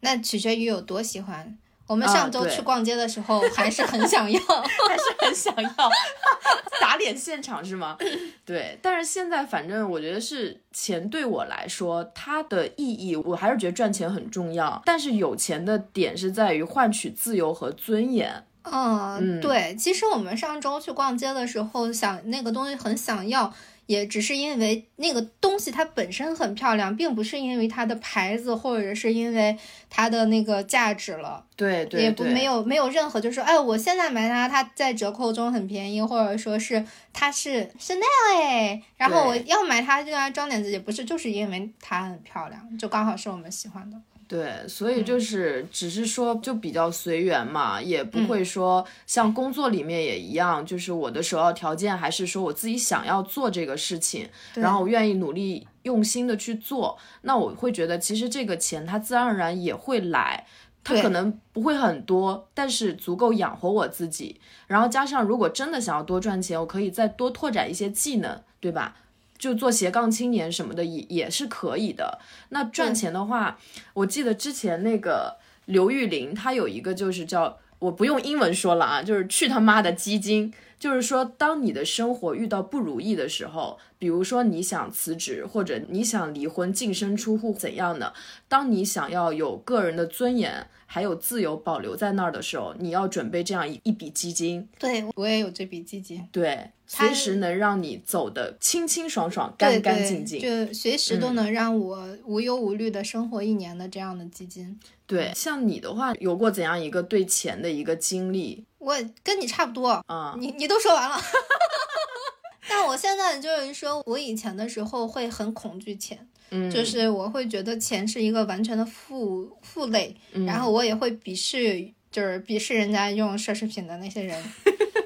[0.00, 1.56] 那取决于有多喜欢。
[1.86, 4.40] 我们啊上周去逛街的时候，还是很想要。
[4.88, 5.70] 还是很想要
[6.80, 7.96] 打脸现场是吗？
[8.44, 18.44] 对，但是现在反正我觉得是钱对我来说，它的意义我还是觉得赚钱很重要，但是有钱的点是在于换取自由和尊严。
[18.62, 19.76] 嗯，对。
[19.76, 23.52] 其实我们上周去逛街的时候，想那个东西很想要，
[23.86, 29.56] 也只是因为那个东西它本身很漂亮，并不是因为它的牌子或者是因为
[29.90, 31.44] 它的那个价值了。
[31.56, 38.02] 对对也不，没有没有任何就是说，哎，我现在买它，它在折扣中很便宜，或者说是它是 Chanel
[38.36, 43.96] 哎，然后我要买它就要装点自己，不是就是因为它很漂亮，就刚好是我们喜欢的。
[44.26, 60.46] 对，所以就是只是说就比较随缘嘛，也不嗯会说像工作里面也一样，就是我的首要条件还是说我自己想要做这个事情，然后我愿意努力用心的去做，那我会觉得其实这个钱它自然而然也会来。
[60.86, 64.38] 它可能不会很多，但是足够养活我自己。
[64.66, 68.94] 然后加上，如果真的想要多赚钱，我可以再多拓展一些技能，对吧？
[69.38, 72.18] 就做斜杠青年什么的也也是可以的。
[72.50, 73.58] 那赚钱的话，
[73.92, 80.52] 我记得之前那个刘玉玲，她有一个就是叫我不用英文说了啊，就是去他妈的基金。
[80.84, 88.12] 就是说，当你的生活遇到不如意的时候，比如说你想辞职，或者你想离婚、净身出户怎样的，
[88.48, 100.38] 当你想要有个人的尊严还有自由保留在那儿的时候，你要准备这样一一笔基金，对我也有这笔基金，对，它随时能让你走得清清爽爽、干干对净净。
[100.38, 104.78] 就随时都能让我无忧无虑的生活一年的这样的基金。
[105.06, 110.34] 对，像你的话，有过怎样一个对钱的一个经历我跟你差不多，啊？
[110.38, 111.20] 你你都说完了。
[112.68, 124.42] 但我现在就是说，我以前的时候会很恐惧钱，嗯，就是我会觉得钱是一个完全的负负累，嗯然后我也会鄙视，就是鄙视人家用奢侈品的那些人。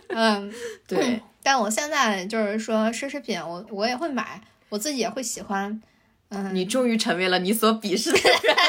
[0.09, 0.53] 嗯，
[0.87, 5.83] 对， 但我现在就是说，奢侈品我我也会买，我自己也会喜欢。
[6.31, 8.39] 嗯，你终于成为了你所鄙视的人。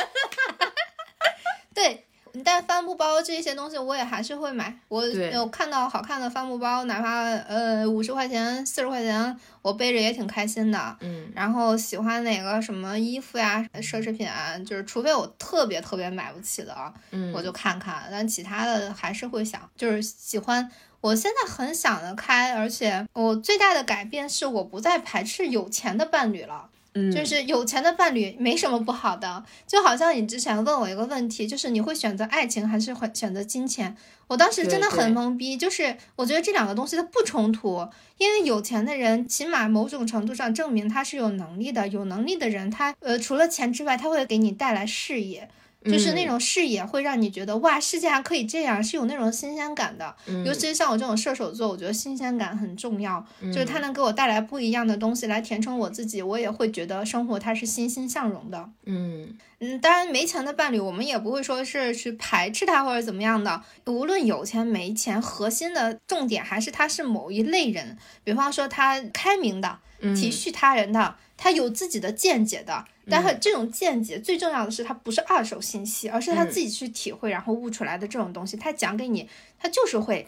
[2.39, 4.73] 对但帆布包这些东西我也还是会买。
[4.88, 10.97] 我有看到好看的帆布包，哪怕呃五十块钱、四十块钱，我背着也挺开心的。
[11.02, 18.04] 嗯然后喜欢哪个什么衣服呀、奢侈品啊，就是除非我特别特别买不起的啊，嗯，我就看看。
[18.10, 20.71] 但其他的还是会想，就是喜欢。
[21.02, 26.70] 我现在很想得开，而且我最大的改变是我不再排斥有钱的伴侣了。
[26.93, 33.95] 嗯就是有钱的伴侣没什么不好的，就好像你之前问我一个问题，就是你会选择爱情还是会选择金钱？
[34.27, 37.87] 我当时真的很懵逼，就是我觉得这两个东西它不冲突，
[38.17, 45.49] 因为有钱的人起码某种程度上证明他是有能力的，有能力的人他呃除了钱之外，他会给你带来事业。
[45.86, 50.13] 就是那种视野会让你觉得哇，世界还可以这样，是有那种新鲜感的。
[50.45, 58.69] 尤其是像我这种射手座，我觉得新鲜感很重要，就是它能给我带来不一样的东西来填充我自己，我也会觉得生活它是欣欣向荣的。
[58.86, 63.61] 嗯嗯，当然没钱的伴侣，我们也不会说是去排斥他或者怎么样的。
[63.86, 72.86] 无论有钱没钱，核心的重点还是他是某一类人，比方说他开明的、体恤他人的，他有自己的见解的。
[73.10, 78.55] 但是这种见解最重要的是，它不是二手信息，而是他自己去体会然后悟出来的这种东西。
[78.55, 80.28] 他讲给你，他就是会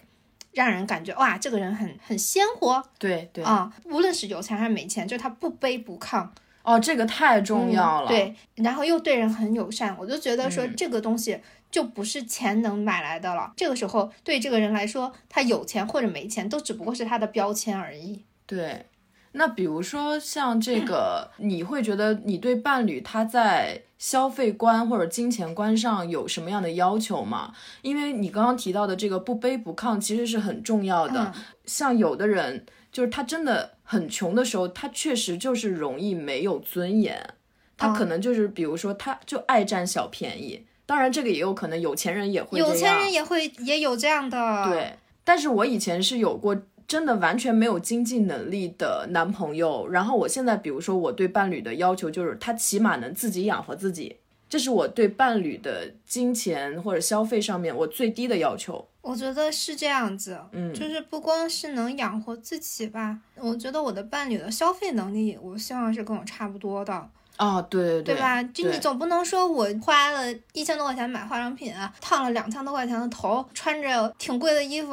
[0.52, 6.28] 让人感觉哇，这个人很很鲜活对对啊、无论是有钱还是没钱，就是他不卑不亢。
[6.64, 8.08] 哦，这个太重要了。
[8.08, 8.10] 嗯。
[8.10, 11.40] 对，然后又对人很友善，我就觉得说这个东西
[11.72, 13.52] 就不是钱能买来的了。
[13.58, 18.24] 这个时候对这个人来说，他有钱或者没钱，都只不过是他的标签而已。
[18.46, 18.86] 对，
[19.34, 27.54] 那比如说像这个，你会觉得你对伴侣他在消费观或者金钱观上有什么样的要求吗？
[27.82, 31.32] 因为你刚刚提到的这个不卑不亢，其实是很重要的。
[31.36, 37.36] 嗯像有的人，就是他真的很穷的时候，他确实就是容易没有尊严，
[37.78, 40.66] 他可能就是比如说他就爱占小便宜。
[40.86, 42.60] 当然，这个也有可能有钱人也会。
[42.60, 46.58] 有钱人也会也有这样的，对，但是我以前是有过
[46.92, 54.18] 真的完全没有经济能力的男朋友，然后我现在比如说我对伴侣的要求就是他起码能自己养活自己，
[54.50, 58.86] 这是我对伴侣的金钱或者消费上面我最低的要求。
[59.00, 67.10] 我觉得是这样子，嗯就是不光是能养活自己吧，我觉得我的伴侣的消费能力，我希望是跟我差不多的。
[67.38, 68.44] 哦，对对对吧？
[68.44, 74.92] 就你总不能说我花了一千多块钱买化妆品，烫了两千多块钱的头，穿着挺贵的衣服，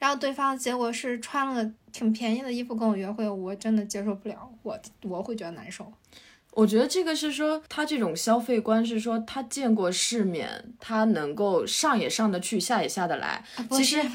[0.00, 5.92] 然后对方结果是穿了挺便宜的衣服跟我约会，我真的接受不了，我我会觉得难受。
[6.52, 13.44] 我觉得这个是说他这种消费观是说他见过世面，他能够上也上得去，下也下得来。
[13.68, 14.10] 不其实是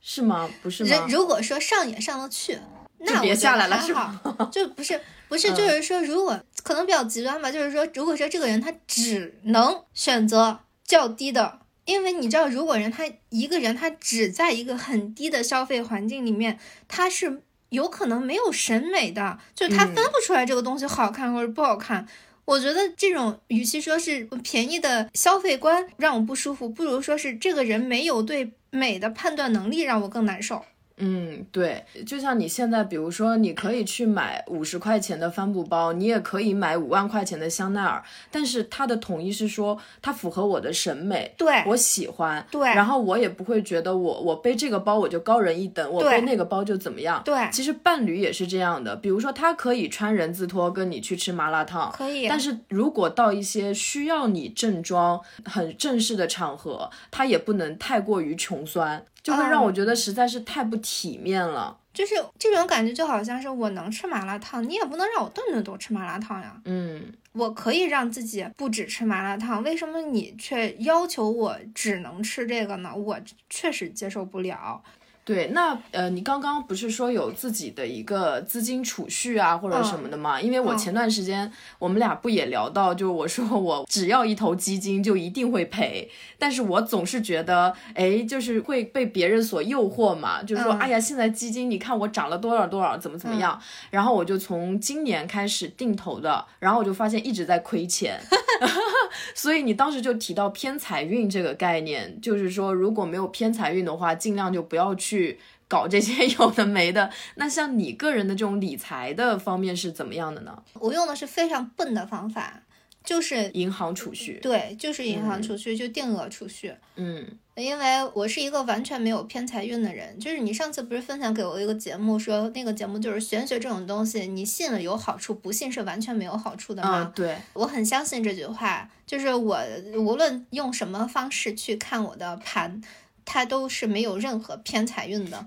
[0.00, 0.48] 是吗？
[0.62, 1.06] 不是 人吗？
[1.10, 2.56] 如果说上也上得去，
[2.98, 4.98] 那别下来了是还好，就不是
[5.28, 11.58] 不是，就是说如果可能比较极端吧，就是说如果说这个人他只能选择较低的。
[11.88, 22.06] 因为你知道，如果人他一个人他只在一个很低的消费环境里面，他是有可能没有审美的，就是他分不出来这个东西好看或者不好看。
[22.44, 30.66] 我觉得这种与其说是便宜的消费观让我不舒服，不如说是这个人没有对美的判断能力让我更难受。
[30.98, 42.68] 嗯，对，就像你现在，比如说，你可以去买五十块钱的帆布包，你也可以买五万块钱的香奈儿，但是它的统一是说，它符合我的审美，对我喜欢，对。
[42.68, 47.22] 然后我也不会觉得我我背这个包我就高人一等，我背那个包就怎么样。
[47.24, 47.48] 对。
[47.52, 61.78] 其实伴侣也是这样的，比如说他可以穿人字拖跟你去吃麻辣烫，可以但是如果到一些需要你正装、很正式的场合，他也不能太过于穷酸，就会让我觉得实在是太不体面了。
[61.92, 66.54] 就是这种感觉，就好像是我能吃麻辣烫，你也不能让我顿顿都吃麻辣烫呀。
[66.64, 72.94] 嗯，我可以让自己不只吃麻辣烫，为什么你却要求我只能吃这个呢？
[72.94, 73.18] 我
[73.50, 74.80] 确实接受不了。
[75.28, 80.40] 对，那呃，你刚刚不是说有自己的一个资金储蓄啊，或者什么的吗？
[80.40, 93.60] 因为我嗯前段时间我们俩不也聊到，就我说我只要一投基金就一定会赔，但是我总是觉得，哎，就是会被别人所诱惑嘛，就是说，嗯哎呀，现在基金你看我涨了多少多少，怎么怎么样，
[93.90, 98.18] 然后我就从今年开始定投的，然后我就发现一直在亏钱。
[99.34, 107.10] 所以你当时就提到偏财运这个概念，就是说如果没有偏财运的话，尽量就不要去搞这些 有的没的。
[107.36, 110.62] 那像你个人的这种理财的方面是怎么样的呢？
[110.74, 112.62] 我用的是非常笨的方法，
[113.04, 116.74] 就是银行储蓄，对，就是银行储蓄，就定额储蓄。
[116.96, 117.26] 嗯
[117.58, 117.84] 因为
[118.14, 127.02] 我是一个完全没有偏财运的人，就是你上次不是分享给我一个节目，说那个节目就是玄学这种东西，你信了有好处，不信是完全没有好处的吗？
[127.04, 129.58] 嗯，对，我很相信这句话，就是我
[129.96, 132.80] 无论用什么方式去看我的盘，
[133.24, 135.46] 它都是没有任何偏财运的，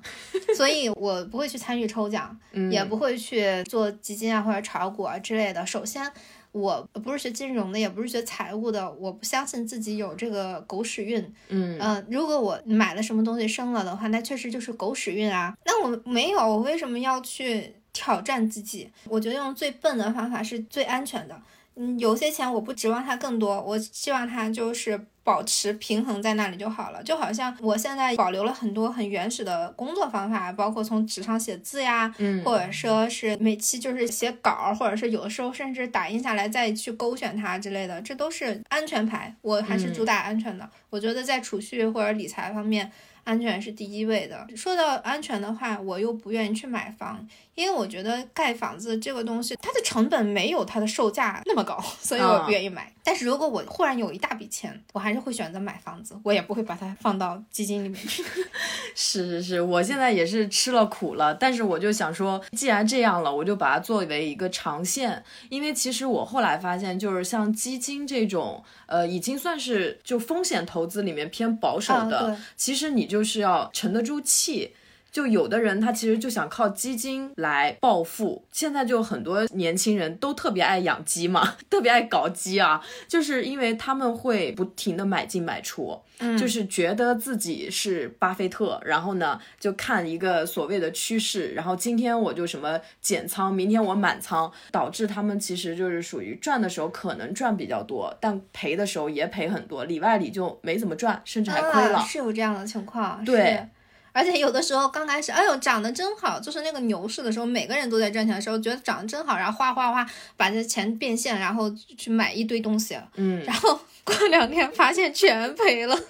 [0.58, 5.66] 所以我不会去参与抽奖，嗯也不会去做基金啊或者炒股啊之类的。
[5.66, 6.12] 首先。
[6.52, 11.22] 我不是学金融的，也不是学财务的，我不相信自己有这个狗屎运。
[11.50, 15.56] 嗯嗯、如果我买了什么东西升了的话，那确实就是狗屎运啊。
[15.66, 18.90] 那我没有，我为什么要去挑战自己？
[19.08, 21.42] 我觉得用最笨的方法是最安全的。
[21.76, 27.02] 嗯，有些钱我不指望它更多，我希望它就是保持平衡在那里就好了。
[27.04, 39.34] 就好像我现在保留了很多很原始的工作方法，包括从纸上写字呀，嗯或者说是每期就是写稿儿，或者是有的时候甚至打印下来再去勾选它之类的，这都是安全牌。
[39.42, 40.70] 我还是主打安全的。
[40.90, 42.92] 我觉得在储蓄或者理财方面，
[43.24, 44.46] 安全是第一位的。
[44.58, 47.26] 说到安全的话，我又不愿意去买房，
[47.56, 52.92] 因为我觉得盖房子这个东西，它的成本没有它的售价那么高，所以我不愿意买。
[53.04, 58.24] 但是如果我忽然有一大笔钱，我还是会选择买房子，我也不会把它放到基金里面去。
[58.94, 74.74] 是是是，我现在也是吃了苦了，但是我就想说，既然这样了，我就把它作为一个长线，因为其实我后来发现，就是像基金这种，呃，已经算是就风险投资里面偏保守的，啊其实你就是要沉得住气。
[75.12, 101.98] 就有的人他其实就想靠基金来暴富，现在就很多年轻人都特别爱养鸡嘛， 特别爱搞鸡啊，就是因为他们会不停的买进买出，嗯就是觉得自己是巴菲特，然后呢就看一个所谓的趋势，然后今天我就什么减仓，明天我满仓，导致他们其实就是属于赚的时候可能赚比较多，但赔的时候也赔很多，里外里就没怎么赚，甚至还亏了。
[101.98, 103.24] 啊，是有这样的情况。
[103.26, 103.68] 对是。
[104.14, 110.06] 而且有的时候刚开始，哎呦长得真好，就是那个牛市的时候，每个人都在赚钱的时候，觉得长得真好，然后哗哗哗
[110.36, 115.98] 把这钱变现，然后去买一堆东西，嗯，然后 过两天发现全赔了。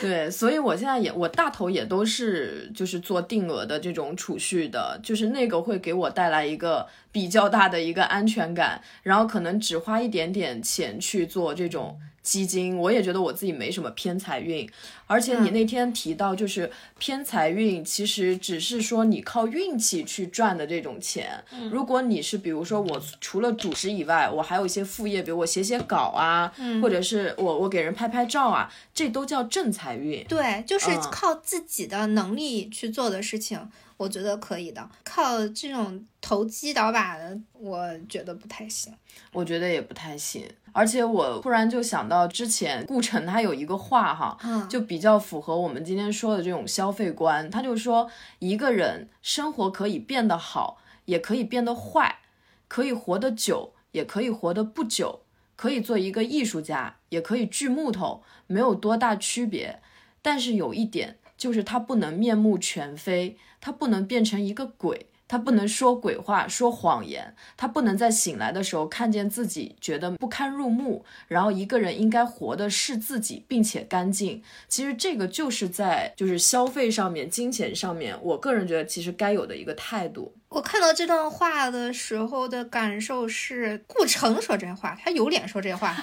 [0.00, 14.70] 对，所以我现在也我大头也都是就是做定额的这种储蓄的，就是那个会给我带来一个比较大的一个安全感，然后可能只花一点点钱去做这种基金，我也觉得我自己没什么偏财运。
[15.08, 21.42] 而且你那天提到就是偏财运，其实只是说你靠运气去赚的这种钱。
[21.72, 30.22] 如果你是比如说我除了主持以外，我还有一些副业，比如我写写稿啊，或者是我我给人拍拍照啊，这都叫正财运。
[30.28, 33.58] 对，就是嗯靠自己的能力去做的事情，
[33.96, 34.88] 我觉得可以的。
[35.02, 38.92] 靠这种投机倒把的，我觉得不太行。
[39.32, 40.44] 我觉得也不太行。
[40.72, 47.48] 而且我突然就想到之前顾城他有一个话哈，嗯就比比较符合我们今天说的这种消费观。
[47.48, 52.18] 他就说，一个人生活可以变得好，也可以变得坏，
[52.66, 55.20] 可以活得久，也可以活得不久，
[55.54, 59.80] 可以做一个艺术家，也可以锯木头，没有多大区别。
[60.20, 65.07] 但是有一点，就是他不能面目全非，他不能变成一个鬼。
[65.28, 74.42] 他不能说鬼话、说谎言，他不能在醒来的时候看见自己觉得不堪入目，然后一个人应该活的是自己，并且干净。
[74.66, 80.34] 其实这个就是在就是消费上面、金钱上面，我个人觉得其实该有的一个态度。
[80.48, 85.94] 我看到这段话的时候的感受是，顾城说这话，他有脸说这话。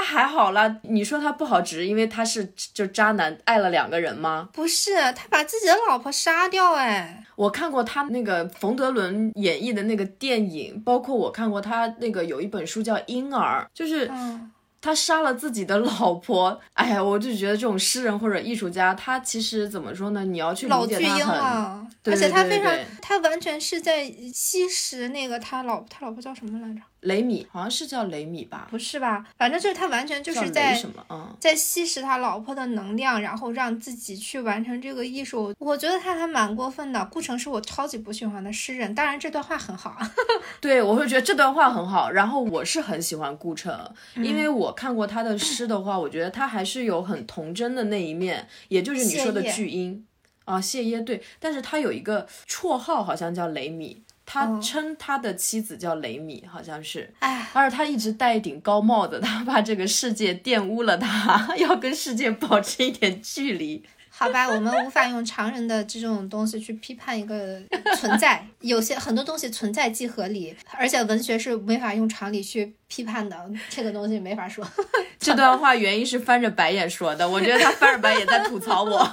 [0.00, 4.48] 他还好啦，你说他不好，只是因为他是就渣男爱了两个人吗？
[4.50, 16.58] 不是，他把自己的老婆杀掉，哎，我看过他那个冯德伦演绎的那个电影，包括我看过他那个有一本书叫《婴儿》，就是嗯，他杀了自己的老婆。
[16.72, 20.24] 哎呀，我就觉得这种诗人或者艺术家，他其实怎么说呢？
[20.24, 21.36] 你要去理解他很。
[21.36, 26.80] 了，对而且他非常他完全是在吸食那个他老他老婆叫什么来着？
[27.00, 29.24] 雷米好像是叫雷米吧，不是吧？
[29.38, 31.04] 反正就是他完全就是在什么？
[31.08, 35.54] 嗯，在吸食他老婆的能量，然后让自己去完成这个艺术。
[35.58, 37.02] 我觉得他还蛮过分的。
[37.06, 40.14] 顾城是我超级不喜欢的诗人，当然这段话很好啊。
[40.60, 42.10] 对，我会觉得这段话很好。
[42.10, 43.72] 然后我是很喜欢顾城，
[44.16, 50.04] 因嗯为我看过他的诗的话，我觉得他还是有很童真的那一面，也就是你说的巨婴
[50.44, 51.22] 啊，谢烨对。
[51.38, 54.02] 但是他有一个绰号，好像叫雷米。
[54.32, 63.82] 他哦称他的妻子叫雷米，好像是，哎，而且他一直戴一顶高帽子，他怕这个世界玷污了他， 要跟世界保持一点距离。
[64.08, 67.60] 好吧，我们无法用常人的这种东西去批判一个
[67.96, 74.64] 存在，有些很多东西存在即合理，而且文学是没法用常理去批判的，这个东西没法说。
[75.18, 79.10] 这段话原因是翻着白眼说的，我觉得他翻着白眼在吐槽我。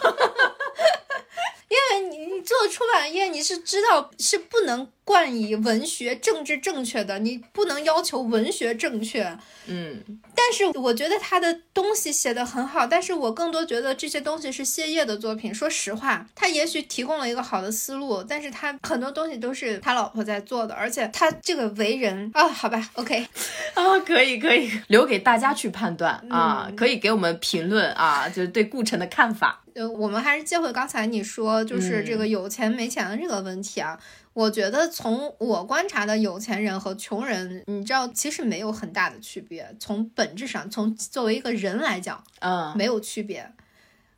[1.70, 9.38] 因为你你做出版业，你是知道是不能冠以文学政治正确的，你不能要求文学正确。
[9.66, 10.02] 嗯，
[10.34, 15.54] 但是我觉得他的东西写的很好，但是我更多觉得这些东西是谢烨的作品。
[15.54, 23.28] 说实话，他也许提供了一个好的思路，但是他很多东西都是他老婆在做的，而且他这个为人啊，好吧，OK，
[23.74, 29.64] 啊，可以可以，留给大家去判断啊，可以给我们评论啊，就是对顾城的看法。
[29.78, 34.00] 呃，我们还是接回刚才你说，就是这个有钱没钱的这个问题啊。
[34.34, 39.76] 我觉得从我观察的有钱人和穷人，你知道，其实没有很大的区别。
[39.80, 43.52] 从本质上，从作为一个人来讲，嗯，没有区别。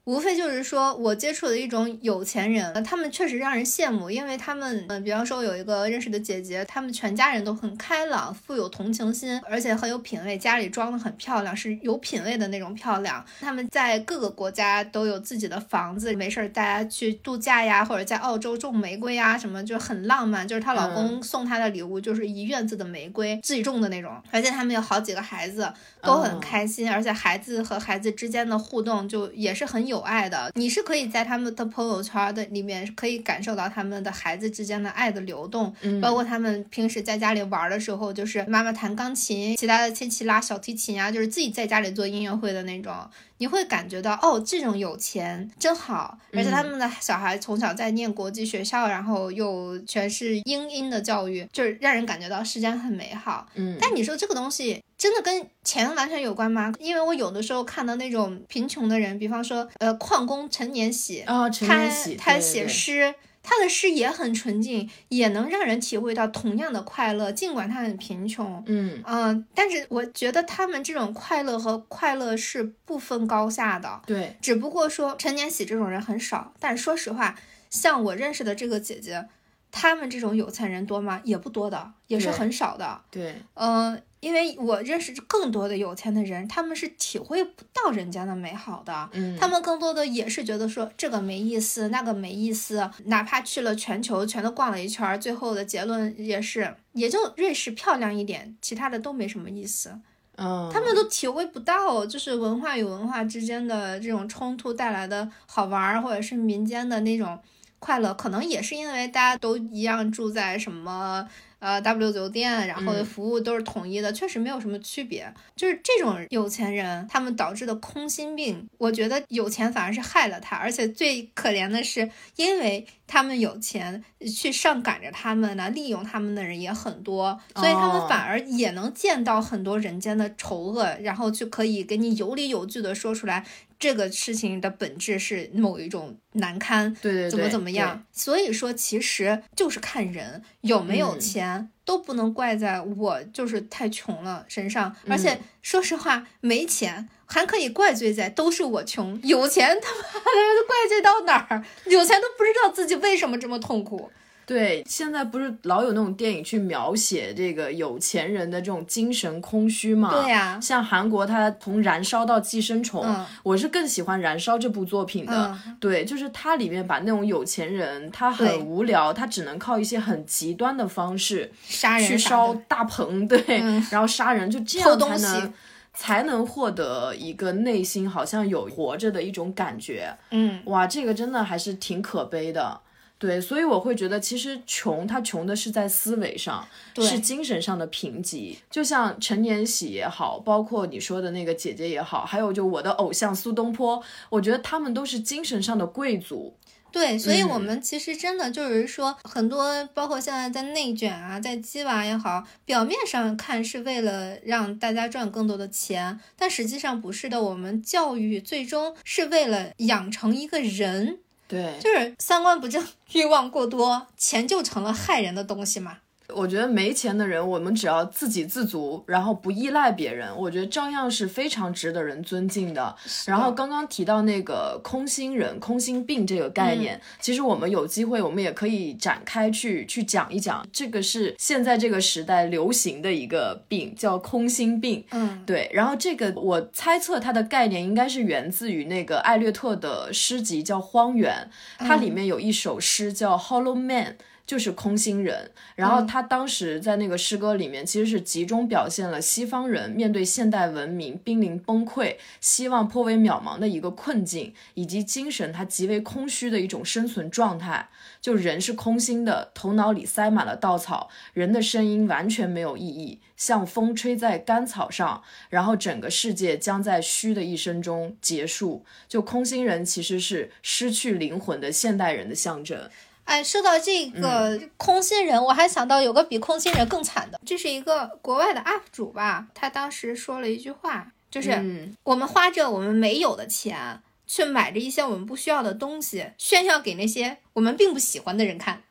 [0.06, 13.24] 无非就是说，我接触的一种有钱人，他们确实让人羡慕，因为他们，嗯，比方说有一个认识的姐姐，他们全家人都很开朗，富有同情心，而且很有品位，家里装的很漂亮，是有品位的那种漂亮。
[13.40, 20.48] 他们在各个国家都有自己的房子，没事儿大家去度假呀，或者在澳洲种玫瑰呀，什么就很浪漫。
[20.48, 25.72] 就是她老公送她的礼物就是一院子的玫瑰，自己种的那种，而且他们有好几个孩子，
[26.02, 30.00] 都很开心，而且孩子和孩子之间的互动就也是很有。
[30.00, 35.72] 爱的，你是可以在他们的朋友圈的里面可以感受到他们的孩子之间的爱的流动，
[36.02, 42.92] 包括他们平时在家里玩的时候，就是妈妈弹钢琴，其他的亲戚拉小提琴啊，就是自己在家里做音乐会的那种。
[43.38, 53.48] 你会感觉到哦，这种有钱真好，而且他们的小孩从小在念国际学校，然后又全是英音的教育，就是让人感觉到世间很美好。
[53.56, 56.72] 嗯，但你说这个东西真的跟钱完全有关吗？
[56.78, 63.16] 因为我有的时候看到那种贫穷的人，比方说呃矿工陈年喜啊，陈年喜，他写诗。
[63.42, 68.62] 他的诗也很纯净，也能让人体会到同样的快乐，尽管他很贫穷。
[68.68, 74.02] 嗯嗯，但是我觉得他们这种快乐和快乐是不分高下的。
[74.06, 76.54] 对，只不过说陈年喜这种人很少。
[76.60, 77.40] 但说实话，
[77.70, 79.26] 像我认识的这个姐姐，
[79.72, 81.22] 他们这种有钱人多吗？
[81.24, 83.02] 也不多的，也是很少的。
[83.12, 84.02] 对，嗯。
[84.22, 99.98] 因为我认识更多的有钱的人，他们是体会不到人间的美好的，嗯，他们更多的也是觉得说这个没意思，那个没意思，哪怕去了全球全都逛了一圈，最后的结论也是，也就瑞士漂亮一点，其他的都没什么意思，
[100.36, 107.40] 嗯，他们都体会不到，就是文化与文化之间的这种冲突带来的好玩，或者是民间的那种
[107.80, 111.28] 快乐，可能也是因为大家都一样住在什么。
[111.60, 115.30] 呃，W 酒店，然后服务都是统一的，确实没有什么区别。
[115.58, 120.56] 就是这种有钱人，他们导致的空心病，我觉得有钱反而是害了他。
[120.56, 133.46] 而且最可怜的是，因为他们有钱，去上赶着他们呢，利用他们的人也很多，所以他们反而也能见到很多人间的丑恶，然后就可以给你有理有据的说出来。
[133.80, 138.06] 这个事情的本质是某一种难堪，对对，怎么怎么样？
[138.12, 144.94] 所以说，其实就是看人有没有钱，都不能怪在我就是太穷了身上。
[145.08, 151.64] 而且说实话，没钱还可以怪罪在都是我穷，有钱他妈的 怪罪到哪儿？
[151.86, 154.12] 有钱都不知道自己为什么这么痛苦。
[154.50, 160.10] 对，现在不是老有那种电影去描写这个有钱人的这种精神空虚嘛？
[160.10, 163.06] 对呀，像韩国，他从《燃烧》到《寄生虫》，
[163.44, 165.56] 我是更喜欢《燃烧》这部作品的。
[165.80, 173.44] 对，就是它里面把那种有钱人，他很无聊，他只能靠一些很极端的方式杀人、去烧大棚，对，
[173.92, 175.54] 然后杀人，就 这样才能
[175.94, 180.12] 才能获得一个内心好像有活着的一种感觉。
[180.32, 182.82] 嗯，哇，这个真的还是挺可悲的。
[183.20, 186.66] 对，所以我会觉得，其实穷，他穷的是在思维上，
[186.96, 188.56] 是精神上的贫瘠。
[188.72, 196.56] 就像陈年喜也好，包括你说的那个姐姐也好，还有就我的偶像苏东坡，我觉得他们都是精神上的贵族。
[196.94, 207.44] 对，所以我们其实真的就是说，很多包括现在在内卷啊，在鸡娃也好，表面上看是为了让大家赚更多的钱，但实际上不是的。
[207.44, 211.20] 我们教育最终是为了养成一个人。
[211.50, 215.98] 对，就是三观不正，欲望过多，钱就成了害人的东西嘛。
[216.36, 222.96] 我觉得没钱的人，我们只要自给自足，然后不依赖别人，我觉得照样是非常值得人尊敬的。
[223.26, 235.04] 然后刚刚提到那个空心人、空心病这个概念，其实我们有机会，我们也可以展开去去讲一讲，这个是现在这个时代流行的一个病，叫空心病。
[235.12, 235.70] 嗯，对。
[235.74, 241.50] 然后这个我猜测它的概念应该是源自于那个艾略特的诗集叫《荒原》，
[241.86, 244.14] 它里面有一首诗叫《Hollow Man》。
[244.50, 257.90] 就是空心人，然后他当时在那个诗歌里面，其实是集中表现了西方人面对现代文明濒临崩溃、希望颇为渺茫的一个困境，以及精神他极为空虚的一种生存状态。
[258.20, 265.22] 就人是空心的，头脑里塞满了稻草，人的声音完全没有意义，像风吹在干草上，
[265.52, 268.84] 然后整个世界将在虚的一生中结束。
[269.08, 272.90] 就空心人其实是失去灵魂的现代人的象征。
[273.30, 288.82] 哎，说到这个空心人，我还想到有个比空心人更惨的，这是一个国外的 UP 主吧，他当时说了一句话，就是我们花着我们没有的钱，去买着一些我们不需要的东西，炫耀给那些我们并不喜欢的人看。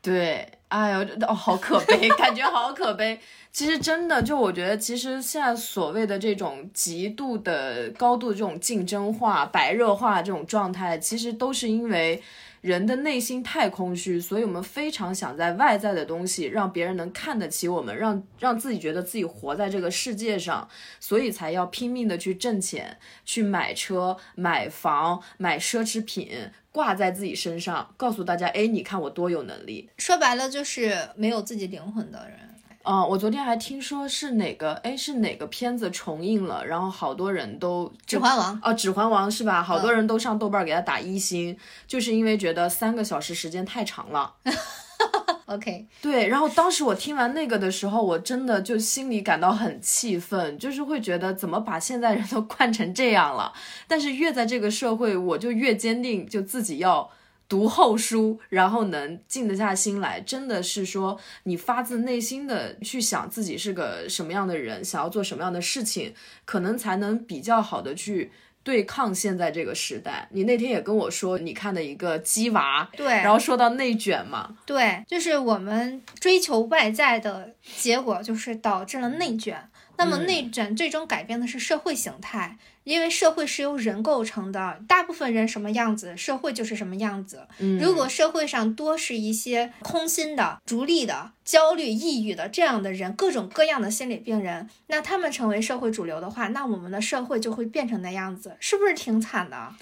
[0.00, 3.18] 对，哎呦，哦，好可悲， 感觉好可悲。
[3.50, 12.22] 其实真的，就我觉得，其实现在所谓的这种极度的、高度这种竞争化、白热化这种状态，其实都是因为。
[12.64, 20.66] 人的内心太空虚，所以我们非常想在外在的东西让别人能看得起我们，让让自己觉得自己活在这个世界上，
[20.98, 22.96] 所以才要拼命的去挣钱，
[23.26, 29.90] 去买车、买房、买奢侈品，挂在自己身上，告诉大家，哎，你看我多有能力。
[29.98, 32.53] 说白了就是没有自己灵魂的人。
[32.86, 39.62] 嗯，我昨天还听说是哪个，哎，是哪个片子重映了，然后好多人都《指环王》哦，《指环王》是吧？
[39.62, 41.56] 好多人都上豆瓣给他打一星，
[41.86, 44.34] 就是因为觉得三个小时时间太长了。
[45.46, 46.28] OK，对。
[46.28, 53.54] 然后当时我听完那个的时候，我真的就心里感到很气愤，就是会觉得怎么把现在人都 惯成这样了？
[53.88, 57.10] 但是越在这个社会，我就越坚定，就自己要。
[57.54, 66.12] 读厚书，然后能静得下心来，真的是说你发自内心的去想自己是个什么样的人，想要做什么样的事情，
[66.44, 68.32] 可能才能比较好的去
[68.64, 70.28] 对抗现在这个时代。
[70.32, 79.68] 你那天也跟我说，你看的一个鸡娃，对，然后说到内卷嘛，对，就是我们追求外在的结果，就是导致了内卷。
[79.96, 82.58] 那么内卷最终改变的是社会形态。
[82.84, 87.48] 因为社会是由人构成的，大部分人什么样子，社会就是什么样子。
[87.80, 99.72] 如果社会上多是一些空心的、逐利的、焦虑、抑郁的这样的人，各种各样的心理病人，那他们成为社会主流的话，那我们的社会就会变成那样子，是不是挺惨的？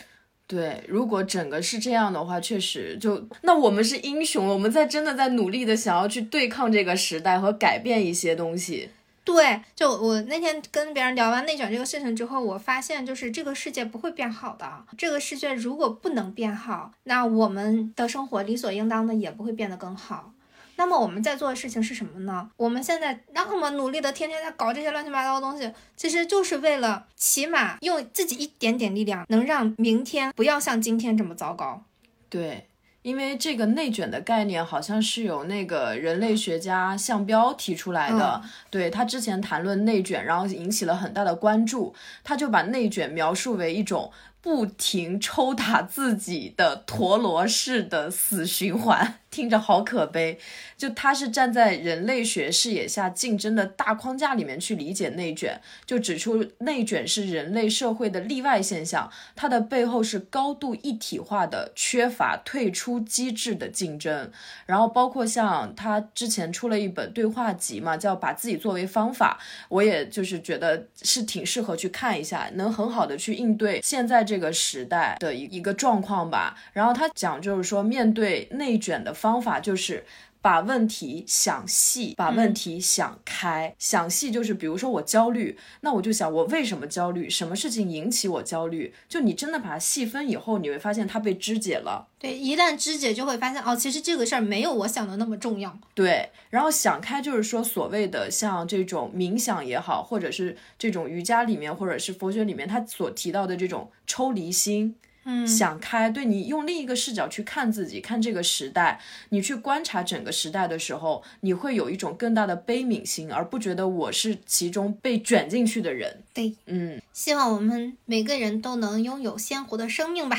[0.46, 8.90] 对，如果整个是这样的话，确实就那我们是英雄，我们在真的在努力的想要去对抗这个时代和改变一些东西。
[9.24, 14.84] 对，就我那天跟别人聊完内卷这个事情之后，我发现就是这个世界不会变好的。
[14.98, 20.32] 这个世界如果不能变好，那我们的生活理所应当的也不会变得更好。
[20.74, 22.50] 那么我们在做的事情是什么呢？
[22.56, 31.84] 我们现在那么努力的天天在搞这些乱七八糟的东西，其实就是为了起码用自己一点点力量，能让明天不要像今天这么糟糕。
[32.28, 32.66] 对。
[33.02, 38.40] 因为这个内卷的概念好像是由那个人类学家项彪提出来的，
[38.70, 41.94] 对他之前谈论内卷，然后引起了很大的关注，
[42.24, 44.10] 他就把内卷描述为一种。
[44.42, 50.38] 不停抽打自己的陀螺式的死循环，听着好可悲。
[50.78, 64.30] 就他是站在人类学视野下竞争的大框架里面去理解内卷，就指出内卷是人类社会的例外现象，它的背后是高度一体化的、缺乏退出机制的竞争。
[64.66, 74.22] 然后包括像他之前出了一本对话集嘛，叫《把自己作为方法》，我也就是觉得是挺适合去看一下，能很好的去应对现在。
[74.22, 80.04] 这个时代的一一个状况吧，然后他讲就是说，面对内卷的方法就是。
[80.44, 83.72] 把问题想细，把问题想开。
[83.78, 88.92] 想细就是，比如说我焦虑，那我就想我为什么焦虑，什么事情引起我焦虑？
[89.08, 92.08] 就你真的把它细分以后，你会发现它被肢解了。
[92.18, 95.78] 对，一旦肢解，就会发现哦，其实这个事儿没有我想的那么重要。
[95.94, 104.96] 对，然后想开就是说，所谓的像这种冥想也好，或者是这种瑜伽里面，或者是佛学里面，他所提到的这种抽离心。
[105.24, 116.22] 嗯，想开，对你用另一个视角去看自己，看这个时代，你去观察整个时代的时候，你会有一种更大的悲悯心，而不觉得我是其中被卷进去的人。
[116.34, 120.38] 对，嗯，希望我们每个人都能拥有鲜活的生命吧。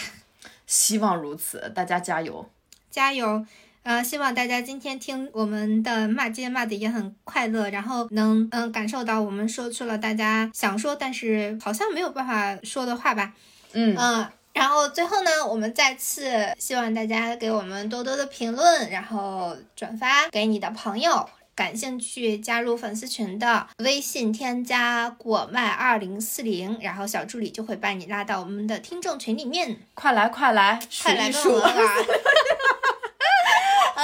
[0.65, 2.49] 希望如此，大家加油，
[2.89, 3.45] 加油。
[3.83, 13.33] 呃、希望大家今天听我们的骂街骂的也很快乐，然后能嗯感受到我们说出了大家想说但是好像没有办法说的话吧。
[13.73, 21.29] 嗯，嗯，然后最后呢，我们再次希望大家给我们多多的评论，然后转发给你的朋友。
[21.55, 29.77] 感兴趣加入粉丝群的，微信添加果麦二零四零，然后小助理就会把你拉到我们的听众群里面。
[29.93, 31.59] 快来快来，数快来数我。
[31.59, 31.97] 们玩。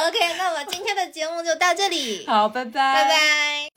[0.07, 3.68] OK，那么今天的节目就到这里，好，拜拜，拜拜。